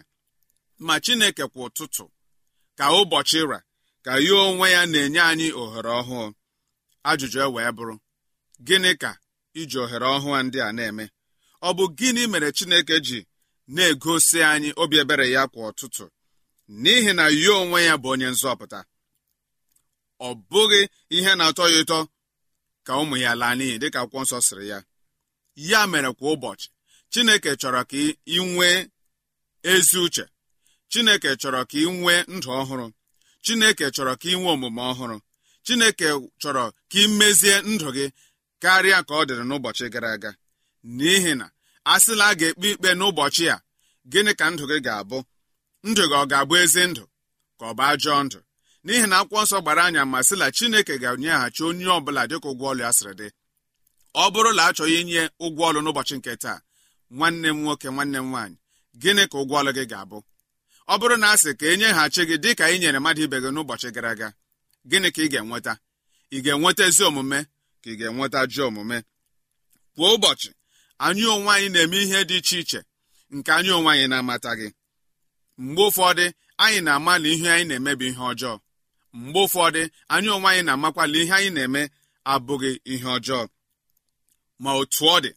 Ma 0.86 0.94
chineke 1.04 1.44
kwa 1.52 1.62
ụtụtụ 1.68 2.04
ka 2.78 2.84
ụbọchị 3.00 3.40
ra 3.50 3.58
ka 4.04 4.12
ya 4.26 4.34
onwe 4.46 4.66
ya 4.74 4.82
na-enye 4.92 5.20
anyị 5.30 5.48
ohere 5.62 5.90
ọhụụ. 6.00 6.24
Ajụjụ 7.10 7.38
e 7.44 7.46
wee 7.54 7.70
bụrụ 7.76 7.94
gịnị 8.66 8.90
ka 9.02 9.10
iji 9.60 9.76
ohere 9.84 10.06
ọhụụ 10.16 10.30
ndị 10.44 10.58
a 10.68 10.70
na-eme? 10.76 11.04
Ọ 11.66 11.68
bụ 11.76 11.84
gịnị 11.98 12.22
mere 12.32 12.48
chineke 12.56 12.96
ji 13.06 13.18
na-egosi 13.74 14.38
anyị 14.52 14.70
obi 14.82 14.96
ebere 15.02 15.26
ya 15.34 15.42
kwa 15.52 15.62
ụtụtụ? 15.70 16.04
N'ihi 16.82 17.12
na 17.18 17.24
ya 17.42 17.52
onwe 17.60 17.78
ya 17.88 17.94
bụ 18.02 18.08
onye 18.12 18.28
nzọpụta. 18.34 18.80
Ọ 20.26 20.28
bụghị 20.50 20.80
ihe 21.16 21.32
na-atọ 21.38 21.64
ya 21.72 21.78
ụtọ 21.82 21.98
ka 22.86 22.92
ụmụ 23.02 23.16
ya 23.24 23.30
laa 23.40 23.54
n'iyi 23.58 23.74
dịka 23.82 23.98
akwụkwọ 24.02 24.20
nsọ 24.24 24.38
sịrị 24.46 24.66
ya. 24.72 24.78
Ya 25.70 25.80
mere 25.92 26.10
kwa 26.18 26.28
ụbọchị 26.34 26.66
chineke 27.12 27.50
chọrọ 27.60 27.80
ka 27.90 27.96
ị 28.26 28.38
nwee 28.54 28.78
ezi 29.72 29.98
uche. 30.04 30.24
Chineke 30.90 31.30
chọrọ 31.40 31.60
ka 31.70 31.76
ị 31.78 31.86
nwee 32.00 32.20
ndụ 32.34 32.48
ọhụrụ. 32.60 32.86
Chineke 33.44 33.86
chọrọ 33.94 34.12
ka 34.20 34.26
ị 34.28 34.34
nwee 34.40 34.52
omume 34.54 34.82
ọhụrụ. 34.90 35.16
Chineke 35.66 36.08
chọrọ 36.42 36.64
ka 36.90 36.98
ị 37.02 37.04
mezie 37.18 37.56
ndụ 37.70 37.88
gị 37.96 38.06
karịa 38.62 39.00
ka 39.08 39.12
ọ 39.14 39.22
dịrị 39.28 39.44
n'ụbọchị 39.48 39.86
gara 39.92 40.10
aga. 40.16 40.30
N'ihi 40.96 41.32
na 41.40 41.46
a 41.84 41.94
sịla 42.04 42.24
a 42.30 42.34
ga-ekpe 42.38 42.66
ikpe 42.72 42.90
n'ụbọchị 42.98 43.44
a 43.54 43.56
gịnị 44.12 44.32
ka 44.40 44.46
ndụ 44.52 44.64
gị 44.70 44.78
ga-abụ? 44.86 45.18
Ndụ 45.88 46.02
gị 46.10 46.16
ọ 46.22 46.24
ga-abụ 46.30 46.54
ezi 46.62 46.82
ndụ? 46.90 47.04
Ka 47.58 47.64
ọ 47.70 47.72
bụ 47.78 47.82
ajọ 47.90 48.14
ndụ? 48.26 48.38
N'ihi 48.84 49.06
na 49.10 49.16
akwụkwọ 49.20 49.42
nsọ 49.44 49.56
gbara 49.62 49.82
anya 49.88 50.02
ma 50.12 50.18
sịla 50.28 50.46
chineke 50.56 50.94
ga-enyeghachi 51.02 51.62
onye 51.68 51.86
ọbụla 51.98 52.22
dịka 52.30 52.48
ụgwọ 52.52 52.64
ọlụ 52.72 52.82
ya 52.86 52.90
sịrị 52.98 53.12
dị. 53.20 53.28
Ọ 54.22 54.24
bụrụ 54.32 54.50
na 54.56 54.62
achọghị 54.68 54.94
inye 55.02 55.22
ụgwọ 55.44 55.62
ọlụ 55.68 55.80
n'ụbọchị 55.84 56.14
nke 56.18 56.32
taa 56.42 56.58
nwanne 57.16 57.48
m 57.52 57.58
nwoke 57.62 57.88
nwanne 57.94 58.18
m 58.18 58.26
nwaanyị 58.30 58.56
gịnị 59.00 59.22
ka 59.30 59.36
ụgwọ 59.42 59.54
ọlụ 59.60 59.70
gị 59.76 59.84
ga-abụ? 59.90 60.18
Ọ 60.92 60.94
bụrụ 61.00 61.16
na 61.22 61.26
a 61.30 61.36
sị 61.42 61.50
ka 61.58 61.66
e 61.66 61.76
nyeghachi 61.80 62.22
gị 62.28 62.36
dị 62.44 62.50
ka 62.58 62.64
ị 62.74 62.78
nyere 62.80 62.98
mmadụ 63.00 63.20
ibe 63.26 63.36
gị 63.42 63.48
n'ụbọchị 63.54 63.88
gara 63.94 64.10
aga 64.14 64.28
gịnị 64.90 65.08
ka 65.14 65.20
ị 65.24 65.28
ga-enweta? 65.32 65.72
Ị 66.30 66.38
ga-enweta 66.44 66.82
ezi 66.88 67.02
omume? 67.08 67.38
Ka 67.82 67.88
ị 67.92 67.94
ga-enweta 67.98 68.38
ajọ 68.44 68.62
omume? 68.68 68.98
Kwa 69.94 70.06
ụbọchị 70.14 70.50
anyị 71.04 71.24
onwe 71.34 71.50
anyị 71.56 71.68
na-eme 71.74 71.96
ihe 72.04 72.20
dị 72.28 72.36
iche 72.40 72.58
iche 72.62 72.80
nke 73.34 73.50
anyị 73.58 73.70
onwe 73.78 73.90
anyị 73.94 74.06
na-amataghị 74.12 74.68
mgbe 75.64 75.82
ụfọdụ 75.88 76.24
anyị 76.64 76.78
na-amalị 76.86 77.28
ihe 77.34 77.48
anyị 77.54 77.64
na-eme 77.68 77.92
bụ 77.98 78.04
ihe 78.10 78.22
ọjọọ. 78.30 78.54
Mgbe 79.20 79.38
ụfọdụ 79.46 79.80
anyị 80.14 80.28
onwe 80.36 80.48
anyị 80.52 80.62
na-amakwala 80.66 81.16
ihe 81.22 81.32
anyị 81.38 81.50
na-eme 81.56 81.82
abụghị 82.32 82.70
ihe 82.92 83.08
ọjọọ. 83.16 83.40
Ma 84.62 84.70
otu 84.80 85.04
ọ 85.04 85.16
dị 85.24 85.30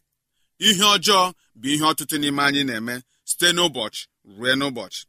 ihe 0.58 0.82
ọjọọ 0.94 1.32
bụ 1.60 1.66
ihe 1.74 1.84
ọtụtụ 1.90 2.16
n'ime 2.20 2.42
anyị 2.48 2.62
na-eme 2.68 2.94
site 3.28 3.48
n'ụbọchị 3.56 4.02
ruo 4.36 4.52
n'ụbọchị. 4.58 5.02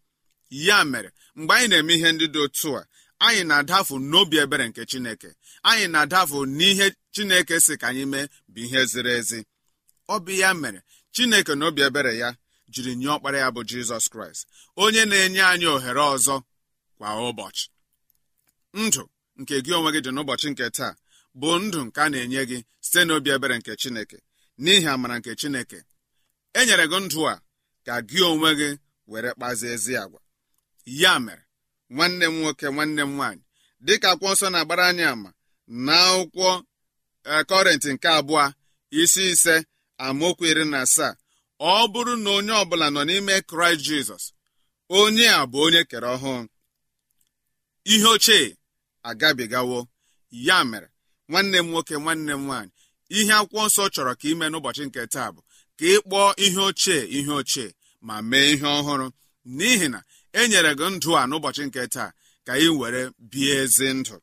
Ya 0.68 0.78
mere 0.92 1.10
mgbe 1.36 1.54
anyị 1.56 1.68
na-eme 1.72 1.94
ihe 1.98 2.10
ndị 2.14 2.26
dị 2.34 2.40
otu 2.46 2.70
a 2.80 2.84
anyị 3.26 3.42
na-adafu 3.50 3.96
n'obi 4.10 4.36
ebere 4.44 4.66
nke 4.70 4.82
chineke. 4.92 5.30
Anyị 5.70 5.86
na-adafu 5.94 6.38
n'ihe 6.58 6.88
chineke 7.14 7.56
si 7.66 7.74
ka 7.82 7.88
anyị 7.92 8.04
mee 8.12 8.26
bụ 8.52 8.60
ihe 8.66 8.82
ziri 8.92 9.12
ezi. 9.20 9.40
Ọ 10.14 10.16
bụ 10.24 10.32
ya 10.42 10.50
mere 10.62 10.80
chineke 11.14 11.54
na 11.56 11.66
obi 11.70 11.82
ebere 11.88 12.14
ya 12.22 12.30
jiri 12.74 12.94
nye 13.00 13.08
ọkpara 13.16 13.38
ya 13.44 13.48
bụ 13.56 13.62
jizọs 13.70 14.06
kraịst 14.12 14.44
onye 14.84 15.04
na-enye 15.10 15.42
anyị 15.52 15.66
ohere 15.76 16.00
ọzọ 16.14 16.36
kwa 16.98 17.10
ụbọchị. 17.30 17.66
Ndụ 18.82 19.04
nke 19.40 19.56
gị 19.66 19.72
onwe 19.78 19.90
gị 19.96 20.00
dị 20.06 20.12
n'ụbọchị 20.14 20.48
nke 20.52 20.66
taa 20.78 20.94
bụ 21.40 21.50
ndụ 21.64 21.80
nke 21.88 22.00
a 22.02 22.10
na-enye 22.12 22.42
gị 22.50 22.58
site 22.86 23.02
n'obi 23.08 23.30
ebere 23.36 23.56
nke 23.60 23.72
chineke. 23.82 24.18
N'ihi 24.64 24.88
amara 24.94 25.16
nke 25.20 25.32
chineke. 25.40 25.80
E 26.54 26.66
nyere 26.68 26.86
gị 26.92 27.00
ndụ 27.06 27.22
a 27.32 27.42
ka 27.86 27.94
gị 28.10 28.20
onwe 28.32 28.50
gị 28.60 28.70
were 29.12 29.30
kpazie 29.38 29.70
ezi 29.76 29.94
agwa. 30.04 30.20
Ya 31.02 31.14
mere 31.26 31.44
nwanne 31.94 32.26
m 32.26 32.36
nwoke 32.42 32.66
nwanne 32.76 33.02
m 33.02 33.12
nwaanyị 33.18 33.44
dịka 33.86 34.08
akwụkwọ 34.12 34.32
nsọ 34.34 34.48
na-agbara 34.54 34.84
anyị 34.90 35.04
ama 35.14 35.30
na 35.86 35.94
akwụkwọ 36.10 36.50
kọrentị 37.50 37.90
nke 37.94 38.08
abụọ 38.20 38.44
isi 39.02 39.24
ise 39.34 39.56
amaokwu 40.06 40.44
iri 40.52 40.66
na 40.72 40.78
asaa 40.86 41.14
ọ 41.60 41.88
bụrụ 41.92 42.14
na 42.24 42.30
onye 42.38 42.52
ọbụla 42.62 42.88
nọ 42.96 43.02
n'ime 43.08 43.36
kraịst 43.50 43.82
jizọs 43.88 44.26
onye 45.00 45.26
a 45.30 45.42
bụ 45.52 45.58
onye 45.66 45.82
kere 45.90 46.08
ọhụụ. 46.16 46.40
Ihe 47.94 48.06
ochie 48.16 48.42
agabigawo 49.10 49.80
ya 50.48 50.58
mere 50.70 50.88
nwanne 51.30 51.58
m 51.64 51.68
nwoke 51.72 51.96
nwanne 52.04 52.34
m 52.34 52.42
nwaanyị 52.48 52.72
ihe 53.18 53.34
akwụkwọ 53.40 53.62
nsọ 53.68 53.84
chọrọ 53.94 54.14
ka 54.20 54.26
ime 54.32 54.46
n'ụbọchị 54.52 54.84
nke 54.88 55.02
taa 55.14 55.30
bụ 55.36 55.42
ka 55.78 55.86
ị 55.86 55.96
kpọọ 56.06 56.28
ihe 56.46 56.60
ochie 56.70 56.98
ihe 57.18 57.32
ochie 57.40 57.68
ma 58.08 58.16
mee 58.30 58.48
ihe 58.54 58.66
ọhụrụ. 58.80 59.08
N'ihi 59.58 59.88
na 59.94 60.00
e 60.34 60.42
nyere 60.50 60.72
gị 60.80 60.88
ndụ 60.96 61.10
a 61.22 61.24
n'ụbọchị 61.30 61.64
nke 61.68 61.82
taa 61.96 62.10
ka 62.48 62.54
ị 62.58 62.68
were 62.80 63.02
bie 63.32 63.54
ezi 63.64 63.88
ndụ. 64.00 64.16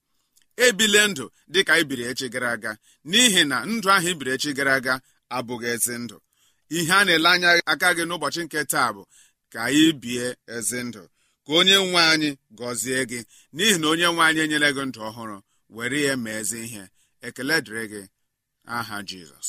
Ebile 0.66 1.02
ndụ 1.10 1.24
dị 1.52 1.60
ka 1.68 1.74
ibiri 1.82 2.04
echi 2.10 2.26
gara 2.32 2.50
aga. 2.56 2.72
N'ihi 3.10 3.42
na 3.50 3.56
ndụ 3.70 3.88
ahụ 3.94 4.08
ibiri 4.12 4.30
echi 4.36 4.50
gara 4.58 4.72
aga 4.78 4.94
abụghị 5.36 5.66
ezi 5.74 5.94
ndụ. 6.02 6.16
Ihe 6.76 6.92
a 6.92 7.04
na-ele 7.06 7.28
anya 7.34 7.50
aka 7.72 7.88
gị 7.96 8.04
n'ụbọchị 8.08 8.40
nke 8.44 8.60
taa 8.72 8.90
bụ 8.94 9.02
ka 9.52 9.58
anyị 9.66 9.86
bie 10.02 10.26
ezi 10.56 10.78
ndụ. 10.88 11.02
Ka 11.46 11.50
onye 11.58 11.76
nwe 11.86 12.00
anyị 12.12 12.30
gọzie 12.58 13.00
gị. 13.10 13.20
N'ihi 13.54 13.76
na 13.80 13.86
onye 13.92 14.06
nwe 14.14 14.22
anyị 14.28 14.40
enyere 14.44 14.68
gị 14.76 14.82
ndụ 14.88 15.00
ọhụrụ 15.08 15.36
were 15.76 15.98
ya 16.06 16.14
mee 16.24 16.38
ezi 16.40 16.58
ihe. 16.66 16.84
Ekele 17.26 17.56
dịrị 17.64 17.84
gị. 17.92 18.02
Aha 18.66 19.02
jizọs 19.02 19.48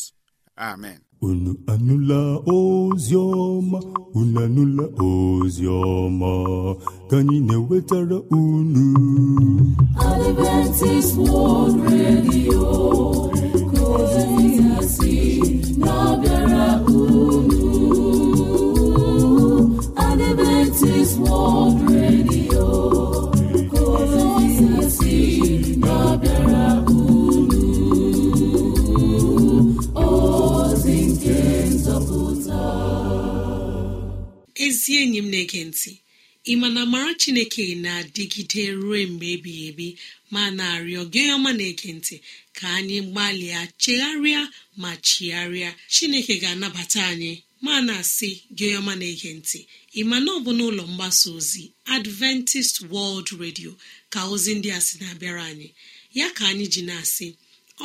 amen. 0.58 1.00
Unu 1.22 1.52
anụla 1.68 2.20
ozi 2.56 3.16
ọma 3.16 3.80
unu 4.20 4.40
anụla 4.46 4.84
ozi 5.08 5.66
ọma 5.68 6.32
ka 7.10 7.18
anyị 7.18 7.38
na-ewetara 7.48 8.18
unu. 8.32 8.86
Adventist 10.10 11.16
World 11.18 11.78
Radio 11.92 12.64
ka 13.72 13.84
ozi 13.96 14.88
si 14.96 15.12
ị 36.52 36.54
ma 36.62 36.68
na 36.76 36.82
mara 36.94 37.14
chineke 37.22 37.64
na-adịgide 37.84 38.64
ruo 38.82 38.98
mgbe 39.12 39.28
ebighị 39.36 39.64
ebi 39.70 39.88
ma 40.34 40.42
na-arịọ 40.58 41.02
gị 41.14 41.22
ọma 41.36 41.52
na-ege 41.60 41.90
ntị 41.98 42.16
ka 42.58 42.66
anyị 42.78 42.98
gbalịa 43.12 43.62
chegharịa 43.82 44.42
ma 44.82 44.92
chigharịa. 45.08 45.70
Chineke 45.94 46.34
ga-anabata 46.44 47.02
anyị 47.12 47.32
ma 47.66 47.74
na-asị 47.88 48.30
gị 48.58 48.68
ọma 48.80 48.94
na-ege 49.00 49.30
ntị 49.40 49.60
ị 50.00 50.02
ma 50.10 50.18
na 50.26 50.30
ọ 50.36 50.40
bụ 50.46 50.52
n'ụlọ 50.58 50.84
mgbasa 50.92 51.28
ozi 51.38 51.64
adventist 51.96 52.76
world 52.92 53.28
radio 53.44 53.72
ka 54.14 54.20
ozi 54.34 54.52
ndị 54.58 54.70
a 54.78 54.80
sị 54.88 54.94
na-abịara 55.02 55.44
anyị? 55.52 55.68
Ya 56.18 56.28
ka 56.38 56.44
anyị 56.52 56.66
ji 56.74 56.82
na-asị 56.90 57.28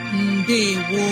ndewo. 0.13 1.07